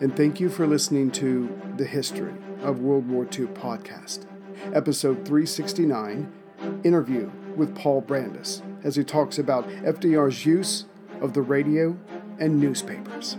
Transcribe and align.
and 0.00 0.14
thank 0.14 0.40
you 0.40 0.50
for 0.50 0.66
listening 0.66 1.10
to 1.10 1.48
The 1.76 1.84
History 1.86 2.34
of 2.62 2.80
World 2.80 3.08
War 3.08 3.24
II 3.24 3.46
podcast, 3.46 4.26
episode 4.74 5.24
369 5.24 6.30
interview 6.84 7.30
with 7.56 7.74
Paul 7.74 8.02
Brandus 8.02 8.60
as 8.84 8.96
he 8.96 9.04
talks 9.04 9.38
about 9.38 9.66
FDR's 9.68 10.44
use 10.44 10.84
of 11.22 11.32
the 11.32 11.40
radio 11.40 11.96
and 12.38 12.60
newspapers. 12.60 13.38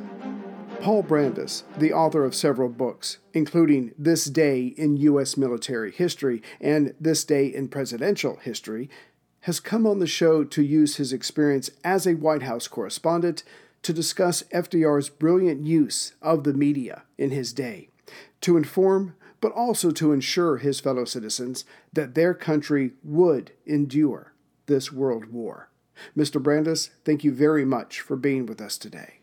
Paul 0.82 1.04
Brandus, 1.04 1.64
the 1.78 1.94
author 1.94 2.24
of 2.24 2.34
several 2.34 2.70
books, 2.70 3.20
including 3.34 3.94
This 3.98 4.26
Day 4.26 4.68
in 4.78 4.98
U.S. 4.98 5.38
Military 5.38 5.92
History 5.92 6.42
and 6.60 6.96
This 7.00 7.24
Day 7.24 7.46
in 7.48 7.68
Presidential 7.68 8.38
History, 8.38 8.90
has 9.42 9.60
come 9.60 9.86
on 9.86 10.00
the 10.00 10.08
show 10.08 10.44
to 10.44 10.64
use 10.64 10.98
his 10.98 11.14
experience 11.14 11.70
as 11.84 12.08
a 12.08 12.16
White 12.16 12.44
House 12.44 12.68
correspondent 12.68 13.44
to 13.88 13.94
discuss 13.94 14.44
FDR's 14.54 15.08
brilliant 15.08 15.66
use 15.66 16.14
of 16.22 16.44
the 16.44 16.54
media 16.54 17.04
in 17.18 17.32
his 17.32 17.54
day, 17.54 17.88
to 18.42 18.58
inform, 18.58 19.16
but 19.40 19.54
also 19.54 19.92
to 19.92 20.12
ensure 20.12 20.58
his 20.58 20.82
fellow 20.82 21.06
citizens 21.06 21.64
that 21.94 22.14
their 22.14 22.34
country 22.34 22.92
would 23.02 23.54
endure 23.66 24.34
this 24.66 24.92
world 24.92 25.32
war. 25.32 25.70
Mr. 26.18 26.44
Brandus, 26.44 26.90
thank 27.06 27.24
you 27.24 27.32
very 27.32 27.64
much 27.64 28.02
for 28.02 28.18
being 28.18 28.46
with 28.46 28.60
us 28.60 28.78
today. 28.78 29.17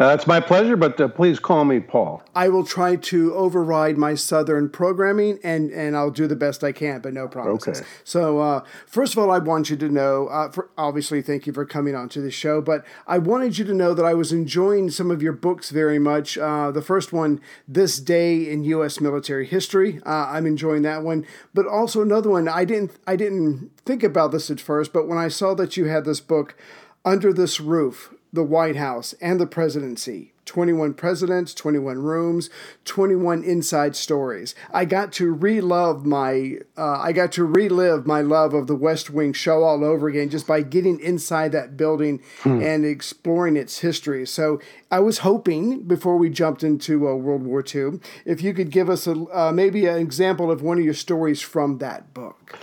Uh, 0.00 0.14
it's 0.14 0.28
my 0.28 0.38
pleasure, 0.38 0.76
but 0.76 1.00
uh, 1.00 1.08
please 1.08 1.40
call 1.40 1.64
me 1.64 1.80
Paul. 1.80 2.22
I 2.32 2.48
will 2.50 2.64
try 2.64 2.94
to 2.94 3.34
override 3.34 3.98
my 3.98 4.14
Southern 4.14 4.68
programming, 4.68 5.40
and, 5.42 5.72
and 5.72 5.96
I'll 5.96 6.12
do 6.12 6.28
the 6.28 6.36
best 6.36 6.62
I 6.62 6.70
can, 6.70 7.00
but 7.00 7.12
no 7.12 7.26
promises. 7.26 7.80
Okay. 7.80 7.88
So, 8.04 8.38
uh, 8.38 8.64
first 8.86 9.14
of 9.14 9.18
all, 9.18 9.32
I 9.32 9.38
want 9.38 9.70
you 9.70 9.76
to 9.76 9.88
know, 9.88 10.28
uh, 10.28 10.52
for, 10.52 10.70
obviously, 10.78 11.20
thank 11.20 11.48
you 11.48 11.52
for 11.52 11.64
coming 11.64 11.96
on 11.96 12.08
to 12.10 12.20
the 12.20 12.30
show, 12.30 12.60
but 12.60 12.84
I 13.08 13.18
wanted 13.18 13.58
you 13.58 13.64
to 13.64 13.74
know 13.74 13.92
that 13.92 14.04
I 14.04 14.14
was 14.14 14.32
enjoying 14.32 14.90
some 14.90 15.10
of 15.10 15.20
your 15.20 15.32
books 15.32 15.70
very 15.70 15.98
much. 15.98 16.38
Uh, 16.38 16.70
the 16.70 16.82
first 16.82 17.12
one, 17.12 17.40
This 17.66 17.98
Day 17.98 18.48
in 18.48 18.62
U.S. 18.64 19.00
Military 19.00 19.46
History, 19.46 20.00
uh, 20.06 20.28
I'm 20.30 20.46
enjoying 20.46 20.82
that 20.82 21.02
one, 21.02 21.26
but 21.54 21.66
also 21.66 22.02
another 22.02 22.30
one. 22.30 22.46
I 22.46 22.64
didn't 22.64 22.92
I 23.06 23.16
didn't 23.16 23.72
think 23.84 24.04
about 24.04 24.30
this 24.30 24.48
at 24.48 24.60
first, 24.60 24.92
but 24.92 25.08
when 25.08 25.18
I 25.18 25.26
saw 25.26 25.54
that 25.54 25.76
you 25.76 25.86
had 25.86 26.04
this 26.04 26.20
book, 26.20 26.56
Under 27.04 27.32
This 27.32 27.58
Roof 27.58 28.14
the 28.32 28.44
White 28.44 28.76
House 28.76 29.14
and 29.20 29.40
the 29.40 29.46
presidency. 29.46 30.32
21 30.48 30.94
presidents, 30.94 31.52
21 31.52 31.98
rooms, 31.98 32.48
21 32.86 33.44
inside 33.44 33.94
stories. 33.94 34.54
I 34.72 34.86
got 34.86 35.12
to 35.12 35.30
relive 35.32 36.06
my 36.06 36.56
uh, 36.76 36.98
I 37.00 37.12
got 37.12 37.32
to 37.32 37.44
relive 37.44 38.06
my 38.06 38.22
love 38.22 38.54
of 38.54 38.66
the 38.66 38.74
West 38.74 39.10
Wing 39.10 39.34
show 39.34 39.62
all 39.62 39.84
over 39.84 40.08
again 40.08 40.30
just 40.30 40.46
by 40.46 40.62
getting 40.62 41.00
inside 41.00 41.52
that 41.52 41.76
building 41.76 42.22
hmm. 42.40 42.62
and 42.62 42.86
exploring 42.86 43.58
its 43.58 43.80
history. 43.80 44.26
So 44.26 44.58
I 44.90 45.00
was 45.00 45.18
hoping 45.18 45.82
before 45.82 46.16
we 46.16 46.30
jumped 46.30 46.64
into 46.64 47.06
uh, 47.06 47.14
World 47.14 47.42
War 47.42 47.62
II, 47.62 48.00
if 48.24 48.42
you 48.42 48.54
could 48.54 48.70
give 48.70 48.88
us 48.88 49.06
a 49.06 49.26
uh, 49.30 49.52
maybe 49.52 49.84
an 49.84 49.98
example 49.98 50.50
of 50.50 50.62
one 50.62 50.78
of 50.78 50.84
your 50.84 50.94
stories 50.94 51.42
from 51.42 51.76
that 51.78 52.14
book. 52.14 52.58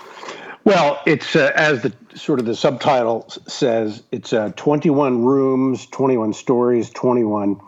Well, 0.66 1.00
it's 1.06 1.36
uh, 1.36 1.52
as 1.56 1.84
the 1.84 1.94
sort 2.16 2.40
of 2.40 2.48
the 2.48 2.56
subtitle 2.56 3.30
says. 3.48 4.02
It's 4.12 4.34
uh, 4.34 4.52
21 4.56 5.24
rooms, 5.24 5.86
21 5.86 6.34
stories, 6.34 6.90
21 6.90 7.62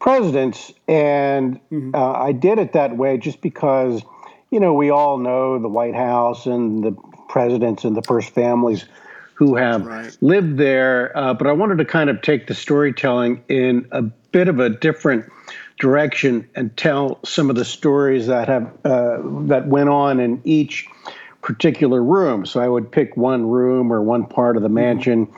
presidents, 0.00 0.72
and 0.88 1.60
mm-hmm. 1.70 1.94
uh, 1.94 2.12
I 2.12 2.32
did 2.32 2.58
it 2.58 2.72
that 2.72 2.96
way 2.96 3.18
just 3.18 3.42
because 3.42 4.02
you 4.50 4.58
know 4.58 4.72
we 4.72 4.88
all 4.88 5.18
know 5.18 5.58
the 5.58 5.68
White 5.68 5.94
House 5.94 6.46
and 6.46 6.82
the 6.82 6.92
presidents 7.28 7.84
and 7.84 7.94
the 7.94 8.02
first 8.02 8.30
families 8.30 8.86
who 9.34 9.56
have 9.56 9.84
right. 9.84 10.16
lived 10.22 10.56
there, 10.56 11.14
uh, 11.16 11.34
but 11.34 11.46
I 11.46 11.52
wanted 11.52 11.76
to 11.78 11.84
kind 11.84 12.08
of 12.08 12.22
take 12.22 12.46
the 12.46 12.54
storytelling 12.54 13.42
in 13.48 13.86
a 13.90 14.00
bit 14.00 14.48
of 14.48 14.60
a 14.60 14.70
different 14.70 15.30
direction 15.78 16.48
and 16.54 16.74
tell 16.74 17.18
some 17.24 17.50
of 17.50 17.56
the 17.56 17.64
stories 17.64 18.28
that 18.28 18.48
have 18.48 18.72
uh, 18.86 19.18
that 19.46 19.66
went 19.66 19.90
on 19.90 20.20
in 20.20 20.40
each 20.44 20.86
particular 21.44 22.02
room. 22.02 22.46
So 22.46 22.58
I 22.58 22.68
would 22.68 22.90
pick 22.90 23.16
one 23.18 23.46
room 23.46 23.92
or 23.92 24.02
one 24.02 24.24
part 24.26 24.56
of 24.56 24.62
the 24.62 24.70
mansion 24.70 25.28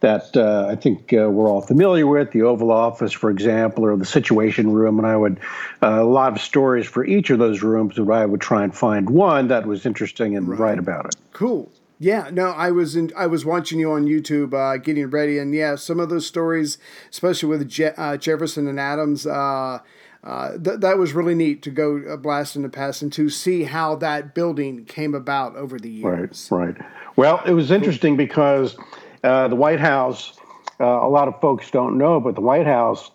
that 0.00 0.36
uh, 0.36 0.66
I 0.68 0.74
think 0.74 1.12
uh, 1.12 1.30
we're 1.30 1.48
all 1.48 1.60
familiar 1.60 2.08
with, 2.08 2.32
the 2.32 2.42
Oval 2.42 2.72
Office, 2.72 3.12
for 3.12 3.30
example, 3.30 3.84
or 3.84 3.96
the 3.96 4.04
Situation 4.04 4.72
Room, 4.72 4.98
and 4.98 5.06
I 5.06 5.16
would 5.16 5.38
uh, 5.80 6.02
a 6.02 6.04
lot 6.04 6.32
of 6.32 6.40
stories 6.40 6.88
for 6.88 7.04
each 7.04 7.30
of 7.30 7.38
those 7.38 7.62
rooms. 7.62 7.94
That 7.94 8.10
I 8.10 8.26
would 8.26 8.40
try 8.40 8.64
and 8.64 8.74
find 8.74 9.08
one 9.08 9.46
that 9.48 9.64
was 9.64 9.86
interesting 9.86 10.36
and 10.36 10.48
right. 10.48 10.58
write 10.58 10.78
about 10.80 11.06
it. 11.06 11.14
Cool. 11.32 11.70
Yeah, 12.00 12.30
no, 12.32 12.48
I 12.48 12.72
was 12.72 12.96
in, 12.96 13.12
I 13.16 13.28
was 13.28 13.44
watching 13.44 13.78
you 13.78 13.92
on 13.92 14.06
YouTube, 14.06 14.52
uh, 14.54 14.78
getting 14.78 15.08
ready, 15.08 15.38
and 15.38 15.54
yeah, 15.54 15.76
some 15.76 16.00
of 16.00 16.08
those 16.08 16.26
stories, 16.26 16.78
especially 17.08 17.48
with 17.50 17.68
Je- 17.68 17.94
uh, 17.96 18.16
Jefferson 18.16 18.66
and 18.66 18.80
Adams, 18.80 19.24
uh, 19.24 19.78
uh, 20.24 20.56
th- 20.58 20.80
that 20.80 20.98
was 20.98 21.12
really 21.12 21.34
neat 21.34 21.62
to 21.62 21.70
go 21.70 22.00
uh, 22.08 22.16
blast 22.16 22.54
in 22.54 22.62
the 22.62 22.68
past 22.68 23.02
and 23.02 23.12
to 23.12 23.28
see 23.28 23.64
how 23.64 23.96
that 23.96 24.34
building 24.34 24.84
came 24.84 25.14
about 25.14 25.56
over 25.56 25.78
the 25.78 25.90
years. 25.90 26.48
Right, 26.50 26.76
right. 26.76 26.86
Well, 27.16 27.42
it 27.44 27.52
was 27.52 27.70
interesting 27.70 28.16
because 28.16 28.76
uh, 29.24 29.48
the 29.48 29.56
White 29.56 29.80
House, 29.80 30.38
uh, 30.80 30.84
a 30.84 31.08
lot 31.08 31.28
of 31.28 31.40
folks 31.40 31.70
don't 31.70 31.98
know, 31.98 32.20
but 32.20 32.36
the 32.36 32.40
White 32.40 32.66
House 32.66 33.10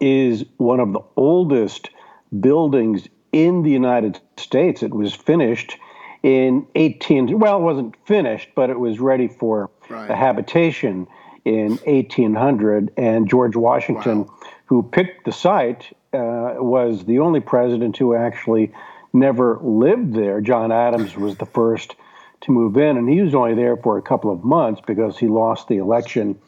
is 0.00 0.44
one 0.56 0.80
of 0.80 0.92
the 0.92 1.00
oldest 1.16 1.90
buildings 2.38 3.06
in 3.32 3.62
the 3.62 3.70
United 3.70 4.20
States. 4.36 4.82
It 4.82 4.94
was 4.94 5.14
finished 5.14 5.76
in 6.22 6.66
18, 6.74 7.38
well, 7.38 7.58
it 7.58 7.62
wasn't 7.62 7.94
finished, 8.06 8.48
but 8.54 8.70
it 8.70 8.78
was 8.78 9.00
ready 9.00 9.28
for 9.28 9.70
right. 9.88 10.10
habitation 10.10 11.06
in 11.44 11.78
1800. 11.84 12.92
And 12.96 13.28
George 13.28 13.56
Washington, 13.56 14.24
wow. 14.24 14.38
who 14.66 14.82
picked 14.82 15.24
the 15.24 15.32
site, 15.32 15.92
uh, 16.12 16.54
was 16.58 17.04
the 17.04 17.20
only 17.20 17.38
president 17.40 17.96
who 17.96 18.14
actually 18.14 18.72
never 19.12 19.58
lived 19.62 20.14
there. 20.14 20.40
John 20.40 20.70
Adams 20.72 21.16
was 21.16 21.36
the 21.36 21.46
first 21.46 21.94
to 22.42 22.52
move 22.52 22.76
in, 22.76 22.96
and 22.96 23.08
he 23.08 23.20
was 23.20 23.34
only 23.34 23.54
there 23.54 23.76
for 23.76 23.98
a 23.98 24.02
couple 24.02 24.32
of 24.32 24.44
months 24.44 24.80
because 24.86 25.18
he 25.18 25.26
lost 25.28 25.68
the 25.68 25.76
election 25.76 26.38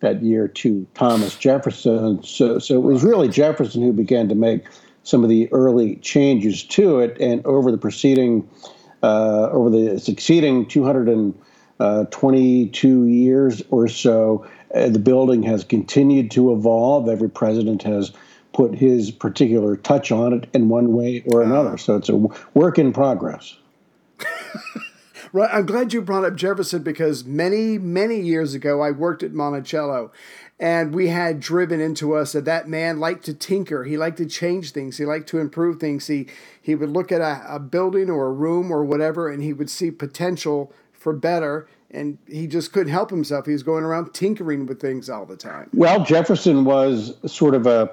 that 0.00 0.22
year 0.22 0.48
to 0.48 0.86
Thomas 0.94 1.36
Jefferson. 1.36 2.22
So, 2.22 2.58
so 2.58 2.76
it 2.76 2.82
was 2.82 3.04
really 3.04 3.28
Jefferson 3.28 3.82
who 3.82 3.92
began 3.92 4.30
to 4.30 4.34
make 4.34 4.64
some 5.02 5.22
of 5.22 5.28
the 5.28 5.52
early 5.52 5.96
changes 5.96 6.64
to 6.64 7.00
it, 7.00 7.18
and 7.20 7.44
over 7.44 7.70
the 7.70 7.76
preceding, 7.78 8.48
uh, 9.02 9.50
over 9.50 9.68
the 9.70 9.98
succeeding 9.98 10.66
222 10.66 13.06
years 13.06 13.62
or 13.70 13.88
so, 13.88 14.46
uh, 14.74 14.88
the 14.88 14.98
building 14.98 15.42
has 15.42 15.64
continued 15.64 16.30
to 16.30 16.52
evolve. 16.52 17.08
Every 17.08 17.30
president 17.30 17.82
has 17.82 18.12
put 18.52 18.74
his 18.74 19.10
particular 19.10 19.76
touch 19.76 20.10
on 20.10 20.32
it 20.32 20.48
in 20.52 20.68
one 20.68 20.92
way 20.92 21.22
or 21.26 21.42
another. 21.42 21.72
Ah. 21.72 21.76
So 21.76 21.96
it's 21.96 22.08
a 22.08 22.16
work 22.54 22.78
in 22.78 22.92
progress. 22.92 23.56
right. 25.32 25.50
I'm 25.52 25.66
glad 25.66 25.92
you 25.92 26.02
brought 26.02 26.24
up 26.24 26.36
Jefferson 26.36 26.82
because 26.82 27.24
many, 27.24 27.78
many 27.78 28.20
years 28.20 28.54
ago, 28.54 28.82
I 28.82 28.90
worked 28.90 29.22
at 29.22 29.32
Monticello 29.32 30.12
and 30.58 30.94
we 30.94 31.08
had 31.08 31.40
driven 31.40 31.80
into 31.80 32.14
us 32.14 32.32
that 32.32 32.44
that 32.44 32.68
man 32.68 33.00
liked 33.00 33.24
to 33.24 33.34
tinker. 33.34 33.84
He 33.84 33.96
liked 33.96 34.18
to 34.18 34.26
change 34.26 34.72
things. 34.72 34.98
He 34.98 35.06
liked 35.06 35.28
to 35.28 35.38
improve 35.38 35.80
things. 35.80 36.06
He, 36.08 36.26
he 36.60 36.74
would 36.74 36.90
look 36.90 37.10
at 37.10 37.20
a, 37.20 37.42
a 37.48 37.58
building 37.58 38.10
or 38.10 38.26
a 38.26 38.32
room 38.32 38.70
or 38.70 38.84
whatever 38.84 39.30
and 39.30 39.42
he 39.42 39.52
would 39.52 39.70
see 39.70 39.90
potential 39.90 40.72
for 40.92 41.14
better 41.14 41.66
and 41.90 42.18
he 42.28 42.46
just 42.46 42.72
couldn't 42.72 42.92
help 42.92 43.10
himself. 43.10 43.46
He 43.46 43.52
was 43.52 43.62
going 43.62 43.84
around 43.84 44.12
tinkering 44.12 44.66
with 44.66 44.80
things 44.80 45.10
all 45.10 45.26
the 45.26 45.36
time. 45.36 45.70
Well, 45.72 46.04
Jefferson 46.04 46.64
was 46.64 47.14
sort 47.26 47.54
of 47.54 47.66
a 47.66 47.90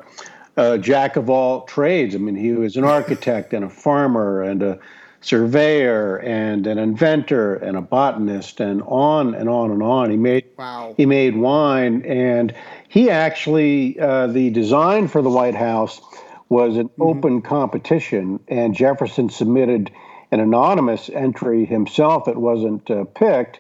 a 0.58 0.78
jack 0.78 1.16
of 1.16 1.30
all 1.30 1.62
trades. 1.62 2.16
I 2.16 2.18
mean, 2.18 2.36
he 2.36 2.52
was 2.52 2.76
an 2.76 2.84
architect 2.84 3.54
and 3.54 3.64
a 3.64 3.70
farmer 3.70 4.42
and 4.42 4.64
a 4.64 4.80
surveyor 5.22 6.18
and 6.18 6.68
an 6.68 6.78
inventor 6.78 7.56
and 7.56 7.78
a 7.78 7.82
botanist 7.82 8.60
and 8.60 8.82
on 8.84 9.36
and 9.36 9.50
on 9.50 9.72
and 9.72 9.84
on. 9.84 10.10
He 10.10 10.18
made 10.18 10.46
wow. 10.58 10.94
he 10.98 11.06
made 11.06 11.36
wine 11.36 12.04
and 12.06 12.54
he 12.88 13.10
actually 13.10 14.00
uh, 14.00 14.28
the 14.28 14.50
design 14.50 15.08
for 15.08 15.22
the 15.22 15.30
White 15.30 15.56
House 15.56 16.02
was 16.50 16.78
an 16.78 16.90
mm-hmm. 16.90 17.02
open 17.02 17.42
competition 17.42 18.40
and 18.48 18.76
Jefferson 18.76 19.30
submitted 19.30 19.92
an 20.32 20.40
anonymous 20.40 21.10
entry 21.10 21.66
himself. 21.66 22.28
It 22.28 22.38
wasn't 22.38 22.90
uh, 22.90 23.06
picked, 23.06 23.60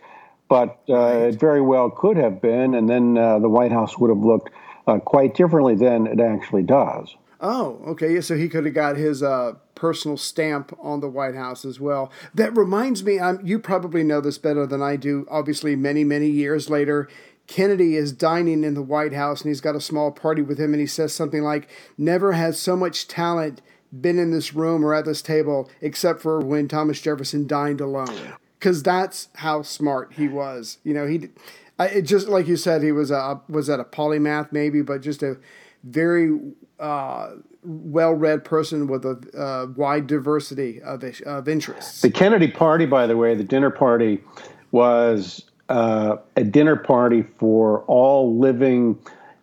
but 0.49 0.79
uh, 0.89 0.93
right. 0.93 1.15
it 1.23 1.39
very 1.39 1.61
well 1.61 1.89
could 1.89 2.17
have 2.17 2.41
been. 2.41 2.75
And 2.75 2.89
then 2.89 3.17
uh, 3.17 3.39
the 3.39 3.49
White 3.49 3.71
House 3.71 3.97
would 3.97 4.09
have 4.09 4.19
looked 4.23 4.51
uh, 4.87 4.99
quite 4.99 5.35
differently 5.35 5.75
than 5.75 6.07
it 6.07 6.19
actually 6.19 6.63
does. 6.63 7.15
Oh, 7.39 7.81
okay. 7.87 8.19
So 8.21 8.35
he 8.35 8.49
could 8.49 8.65
have 8.65 8.73
got 8.73 8.97
his 8.97 9.21
uh, 9.21 9.53
personal 9.75 10.17
stamp 10.17 10.75
on 10.81 11.01
the 11.01 11.09
White 11.09 11.35
House 11.35 11.65
as 11.65 11.79
well. 11.79 12.11
That 12.33 12.55
reminds 12.57 13.03
me, 13.03 13.19
you 13.43 13.59
probably 13.59 14.03
know 14.03 14.21
this 14.21 14.37
better 14.37 14.65
than 14.65 14.81
I 14.81 14.95
do. 14.95 15.27
Obviously, 15.29 15.75
many, 15.75 16.03
many 16.03 16.29
years 16.29 16.69
later, 16.69 17.07
Kennedy 17.45 17.95
is 17.95 18.11
dining 18.11 18.63
in 18.63 18.73
the 18.73 18.81
White 18.81 19.13
House 19.13 19.41
and 19.41 19.49
he's 19.49 19.61
got 19.61 19.75
a 19.75 19.81
small 19.81 20.11
party 20.11 20.41
with 20.41 20.59
him, 20.59 20.73
and 20.73 20.81
he 20.81 20.87
says 20.87 21.13
something 21.13 21.43
like, 21.43 21.69
Never 21.97 22.33
has 22.33 22.59
so 22.59 22.75
much 22.75 23.07
talent 23.07 23.61
been 24.01 24.19
in 24.19 24.31
this 24.31 24.53
room 24.53 24.83
or 24.83 24.93
at 24.93 25.05
this 25.05 25.21
table 25.21 25.69
except 25.79 26.21
for 26.21 26.39
when 26.39 26.67
Thomas 26.67 26.99
Jefferson 26.99 27.47
dined 27.47 27.79
alone. 27.79 28.33
Because 28.59 28.83
that's 28.83 29.29
how 29.35 29.61
smart 29.61 30.13
he 30.13 30.27
was. 30.27 30.79
You 30.83 30.93
know, 30.93 31.05
he 31.05 31.29
I, 31.79 31.87
it 31.87 32.01
just 32.03 32.27
like 32.27 32.47
you 32.47 32.57
said, 32.57 32.83
he 32.83 32.91
was 32.91 33.11
a 33.11 33.41
was 33.47 33.67
that 33.67 33.79
a 33.79 33.83
polymath 33.83 34.51
maybe, 34.51 34.81
but 34.81 35.01
just 35.01 35.21
a 35.23 35.37
very 35.83 36.39
uh, 36.79 37.29
well-read 37.63 38.43
person 38.43 38.87
with 38.87 39.05
a 39.05 39.17
uh, 39.37 39.67
wide 39.75 40.07
diversity 40.07 40.81
of 40.81 41.03
of 41.25 41.47
interests. 41.47 42.01
The 42.01 42.11
Kennedy 42.11 42.47
party, 42.47 42.85
by 42.85 43.07
the 43.07 43.17
way, 43.17 43.35
the 43.35 43.43
dinner 43.43 43.69
party 43.69 44.23
was 44.71 45.45
uh, 45.69 46.17
a 46.35 46.43
dinner 46.43 46.75
party 46.75 47.23
for 47.37 47.83
all 47.83 48.37
living 48.37 48.97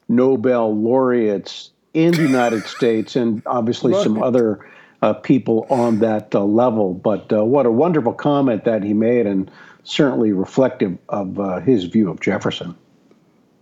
Nobel 0.09 0.77
laureates 0.77 1.71
in 1.93 2.13
the 2.13 2.23
United 2.23 2.65
States, 2.67 3.15
and 3.17 3.43
obviously 3.47 3.93
right. 3.93 4.03
some 4.03 4.23
other. 4.23 4.67
Uh, 5.03 5.13
people 5.13 5.67
on 5.69 5.99
that 5.99 6.35
uh, 6.35 6.43
level, 6.43 6.95
but 6.95 7.31
uh, 7.31 7.45
what 7.45 7.67
a 7.67 7.71
wonderful 7.71 8.15
comment 8.15 8.65
that 8.65 8.83
he 8.83 8.95
made, 8.95 9.27
and 9.27 9.51
certainly 9.85 10.33
reflective 10.33 10.99
of 11.09 11.39
uh, 11.39 11.61
his 11.61 11.85
view 11.85 12.11
of 12.11 12.21
Jefferson. 12.21 12.75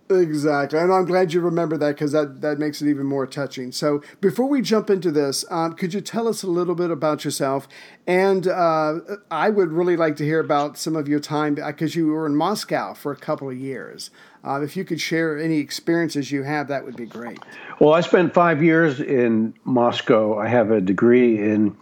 Exactly, 0.09 0.79
and 0.79 0.91
I'm 0.91 1.05
glad 1.05 1.33
you 1.33 1.39
remember 1.39 1.77
that 1.77 1.95
because 1.95 2.11
that 2.11 2.41
that 2.41 2.59
makes 2.59 2.81
it 2.81 2.89
even 2.89 3.05
more 3.05 3.25
touching. 3.25 3.71
So, 3.71 4.01
before 4.19 4.47
we 4.47 4.61
jump 4.61 4.89
into 4.89 5.11
this, 5.11 5.45
um, 5.49 5.73
could 5.75 5.93
you 5.93 6.01
tell 6.01 6.27
us 6.27 6.43
a 6.43 6.47
little 6.47 6.75
bit 6.75 6.91
about 6.91 7.23
yourself? 7.23 7.69
And 8.05 8.47
uh, 8.47 8.99
I 9.31 9.49
would 9.49 9.71
really 9.71 9.95
like 9.95 10.17
to 10.17 10.25
hear 10.25 10.39
about 10.41 10.77
some 10.77 10.97
of 10.97 11.07
your 11.07 11.21
time 11.21 11.55
because 11.55 11.95
you 11.95 12.07
were 12.07 12.25
in 12.25 12.35
Moscow 12.35 12.93
for 12.93 13.13
a 13.13 13.15
couple 13.15 13.49
of 13.49 13.57
years. 13.57 14.11
Uh, 14.43 14.61
if 14.61 14.75
you 14.75 14.83
could 14.83 14.99
share 14.99 15.37
any 15.37 15.59
experiences 15.59 16.31
you 16.31 16.43
have, 16.43 16.67
that 16.67 16.83
would 16.83 16.97
be 16.97 17.05
great. 17.05 17.39
Well, 17.79 17.93
I 17.93 18.01
spent 18.01 18.33
five 18.33 18.61
years 18.61 18.99
in 18.99 19.53
Moscow. 19.63 20.37
I 20.37 20.47
have 20.47 20.69
a 20.69 20.81
degree 20.81 21.39
in 21.39 21.77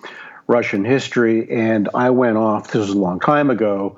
Russian 0.46 0.86
history, 0.86 1.50
and 1.50 1.90
I 1.96 2.12
went 2.12 2.38
off. 2.38 2.68
This 2.68 2.82
was 2.88 2.90
a 2.92 3.00
long 3.00 3.20
time 3.20 3.50
ago 3.50 3.98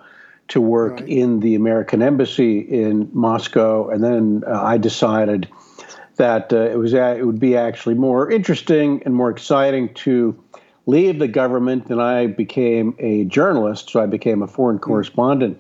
to 0.50 0.62
work 0.62 1.00
right. 1.00 1.10
in 1.10 1.40
the 1.40 1.56
American 1.56 2.02
embassy 2.02 2.60
in 2.60 3.10
Moscow, 3.14 3.90
and 3.90 4.04
then 4.04 4.44
uh, 4.48 4.62
I 4.62 4.78
decided 4.78 5.48
that 6.18 6.54
uh, 6.54 6.70
it 6.70 6.78
was 6.78 6.94
it 6.94 7.26
would 7.26 7.40
be 7.40 7.56
actually 7.58 7.96
more 7.96 8.30
interesting 8.30 9.02
and 9.06 9.16
more 9.16 9.30
exciting 9.30 9.94
to 9.96 10.38
leave 10.86 11.20
the 11.20 11.28
government, 11.28 11.90
and 11.90 12.02
I 12.02 12.28
became 12.28 12.96
a 13.00 13.24
journalist. 13.26 13.90
So 13.90 14.02
I 14.02 14.06
became 14.06 14.42
a 14.42 14.48
foreign 14.48 14.78
hmm. 14.78 14.84
correspondent 14.84 15.60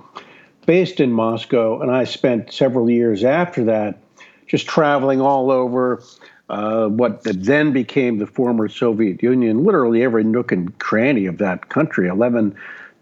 based 0.65 0.99
in 0.99 1.11
Moscow, 1.11 1.81
and 1.81 1.91
I 1.91 2.03
spent 2.03 2.51
several 2.51 2.89
years 2.89 3.23
after 3.23 3.63
that 3.65 3.99
just 4.47 4.67
traveling 4.67 5.21
all 5.21 5.51
over. 5.51 6.03
Uh, 6.49 6.87
what 6.87 7.23
then 7.23 7.71
became 7.71 8.19
the 8.19 8.27
former 8.27 8.67
Soviet 8.67 9.23
Union, 9.23 9.63
literally 9.63 10.03
every 10.03 10.25
nook 10.25 10.51
and 10.51 10.77
cranny 10.77 11.25
of 11.25 11.37
that 11.37 11.69
country, 11.69 12.07
11 12.07 12.53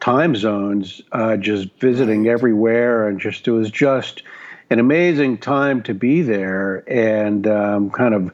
time 0.01 0.35
zones, 0.35 1.01
uh, 1.13 1.37
just 1.37 1.69
visiting 1.79 2.27
everywhere, 2.27 3.07
and 3.07 3.21
just 3.21 3.47
it 3.47 3.51
was 3.51 3.71
just 3.71 4.23
an 4.69 4.79
amazing 4.79 5.37
time 5.37 5.81
to 5.83 5.93
be 5.93 6.21
there, 6.21 6.83
and 6.87 7.47
um, 7.47 7.89
kind 7.91 8.13
of 8.13 8.31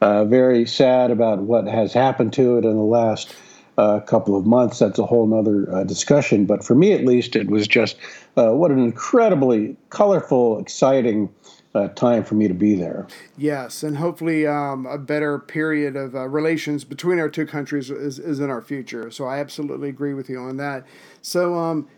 uh, 0.00 0.24
very 0.26 0.64
sad 0.66 1.10
about 1.10 1.40
what 1.40 1.66
has 1.66 1.92
happened 1.92 2.32
to 2.34 2.58
it 2.58 2.64
in 2.64 2.76
the 2.76 2.82
last 2.82 3.34
uh, 3.78 4.00
couple 4.00 4.36
of 4.36 4.46
months. 4.46 4.78
That's 4.78 4.98
a 4.98 5.06
whole 5.06 5.32
other 5.34 5.72
uh, 5.74 5.84
discussion, 5.84 6.46
but 6.46 6.64
for 6.64 6.74
me 6.74 6.92
at 6.92 7.04
least, 7.04 7.34
it 7.34 7.50
was 7.50 7.66
just 7.66 7.96
uh, 8.36 8.52
what 8.52 8.70
an 8.70 8.78
incredibly 8.78 9.76
colorful, 9.90 10.60
exciting 10.60 11.28
uh, 11.74 11.88
time 11.88 12.24
for 12.24 12.34
me 12.34 12.48
to 12.48 12.54
be 12.54 12.74
there. 12.74 13.06
Yes, 13.36 13.82
and 13.82 13.96
hopefully 13.98 14.46
um, 14.46 14.86
a 14.86 14.98
better 14.98 15.38
period 15.38 15.96
of 15.96 16.14
uh, 16.14 16.28
relations 16.28 16.84
between 16.84 17.18
our 17.18 17.28
two 17.28 17.46
countries 17.46 17.90
is, 17.90 18.18
is 18.18 18.40
in 18.40 18.50
our 18.50 18.62
future. 18.62 19.10
So 19.10 19.26
I 19.26 19.38
absolutely 19.38 19.88
agree 19.88 20.14
with 20.14 20.28
you 20.28 20.38
on 20.38 20.56
that. 20.56 20.86
So 21.22 21.56
um, 21.56 21.88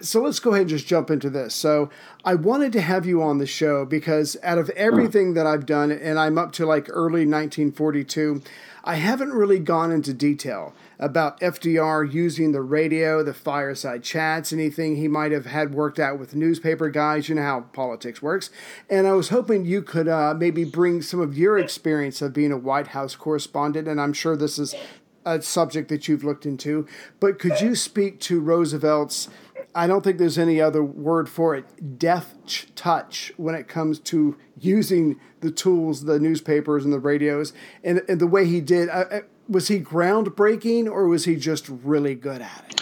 so 0.00 0.22
let's 0.22 0.38
go 0.38 0.50
ahead 0.50 0.62
and 0.62 0.70
just 0.70 0.86
jump 0.86 1.10
into 1.10 1.30
this. 1.30 1.54
So 1.54 1.90
I 2.24 2.34
wanted 2.34 2.72
to 2.74 2.80
have 2.80 3.06
you 3.06 3.22
on 3.22 3.38
the 3.38 3.46
show 3.46 3.84
because 3.84 4.36
out 4.42 4.58
of 4.58 4.70
everything 4.70 5.34
that 5.34 5.46
I've 5.46 5.66
done, 5.66 5.90
and 5.90 6.18
I'm 6.18 6.38
up 6.38 6.52
to 6.52 6.66
like 6.66 6.88
early 6.88 7.26
1942, 7.26 8.42
I 8.82 8.94
haven't 8.94 9.32
really 9.32 9.58
gone 9.58 9.90
into 9.92 10.14
detail 10.14 10.74
about 10.98 11.40
FDR 11.40 12.10
using 12.10 12.52
the 12.52 12.62
radio, 12.62 13.22
the 13.22 13.34
fireside 13.34 14.02
chats, 14.02 14.52
anything 14.52 14.96
he 14.96 15.08
might 15.08 15.32
have 15.32 15.46
had 15.46 15.74
worked 15.74 15.98
out 15.98 16.18
with 16.18 16.34
newspaper 16.34 16.88
guys. 16.88 17.28
You 17.28 17.34
know 17.34 17.42
how 17.42 17.60
politics 17.72 18.22
works. 18.22 18.50
And 18.88 19.06
I 19.06 19.12
was 19.12 19.28
hoping 19.28 19.64
you 19.64 19.82
could 19.82 20.08
uh, 20.08 20.34
maybe 20.34 20.64
bring 20.64 21.02
some 21.02 21.20
of 21.20 21.36
your 21.36 21.58
experience 21.58 22.22
of 22.22 22.32
being 22.32 22.52
a 22.52 22.56
White 22.56 22.88
House 22.88 23.16
correspondent. 23.16 23.86
And 23.86 24.00
I'm 24.00 24.12
sure 24.12 24.36
this 24.36 24.58
is 24.58 24.74
a 25.24 25.42
subject 25.42 25.88
that 25.88 26.08
you've 26.08 26.24
looked 26.24 26.46
into. 26.46 26.86
But 27.18 27.38
could 27.38 27.60
you 27.60 27.74
speak 27.74 28.20
to 28.20 28.40
Roosevelt's? 28.40 29.28
I 29.74 29.86
don't 29.86 30.02
think 30.02 30.18
there's 30.18 30.38
any 30.38 30.60
other 30.60 30.82
word 30.82 31.28
for 31.28 31.54
it, 31.54 31.98
deft 31.98 32.74
touch 32.74 33.32
when 33.36 33.54
it 33.54 33.68
comes 33.68 33.98
to 34.00 34.36
using 34.58 35.20
the 35.40 35.50
tools, 35.50 36.04
the 36.04 36.18
newspapers 36.18 36.84
and 36.84 36.92
the 36.92 36.98
radios, 36.98 37.52
and, 37.84 38.02
and 38.08 38.20
the 38.20 38.26
way 38.26 38.46
he 38.46 38.60
did. 38.60 38.88
Uh, 38.88 39.04
uh 39.10 39.20
was 39.48 39.66
he 39.66 39.80
groundbreaking 39.80 40.86
or 40.86 41.08
was 41.08 41.24
he 41.24 41.34
just 41.34 41.68
really 41.68 42.14
good 42.14 42.40
at 42.40 42.64
it? 42.70 42.80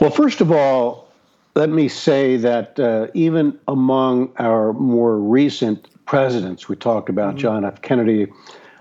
Well, 0.00 0.10
first 0.10 0.40
of 0.40 0.50
all, 0.50 1.08
let 1.54 1.70
me 1.70 1.88
say 1.88 2.36
that 2.36 2.80
uh, 2.80 3.06
even 3.14 3.58
among 3.68 4.32
our 4.38 4.72
more 4.72 5.18
recent 5.18 5.88
presidents, 6.06 6.68
we 6.68 6.74
talked 6.74 7.08
about 7.08 7.30
mm-hmm. 7.30 7.38
John 7.38 7.64
F. 7.64 7.80
Kennedy 7.82 8.26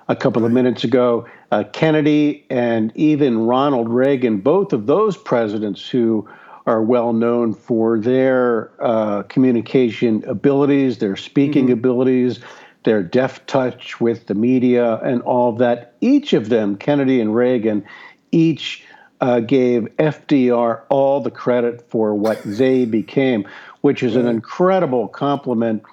a 0.07 0.15
couple 0.15 0.43
of 0.43 0.51
minutes 0.51 0.83
ago, 0.83 1.27
uh, 1.51 1.63
Kennedy 1.71 2.45
and 2.49 2.91
even 2.95 3.45
Ronald 3.45 3.89
Reagan, 3.89 4.37
both 4.37 4.73
of 4.73 4.87
those 4.87 5.15
presidents 5.15 5.87
who 5.87 6.27
are 6.65 6.81
well 6.81 7.13
known 7.13 7.53
for 7.53 7.99
their 7.99 8.71
uh, 8.79 9.23
communication 9.23 10.23
abilities, 10.25 10.97
their 10.99 11.15
speaking 11.15 11.65
mm-hmm. 11.65 11.73
abilities, 11.73 12.39
their 12.83 13.03
deft 13.03 13.47
touch 13.47 13.99
with 13.99 14.27
the 14.27 14.35
media 14.35 14.95
and 14.97 15.21
all 15.23 15.49
of 15.49 15.57
that. 15.59 15.95
Each 16.01 16.33
of 16.33 16.49
them, 16.49 16.77
Kennedy 16.77 17.19
and 17.21 17.35
Reagan, 17.35 17.85
each 18.31 18.83
uh, 19.21 19.39
gave 19.41 19.83
FDR 19.97 20.81
all 20.89 21.19
the 21.21 21.31
credit 21.31 21.89
for 21.89 22.13
what 22.15 22.41
they 22.43 22.85
became, 22.85 23.47
which 23.81 24.01
is 24.03 24.15
an 24.15 24.27
incredible 24.27 25.07
compliment 25.07 25.83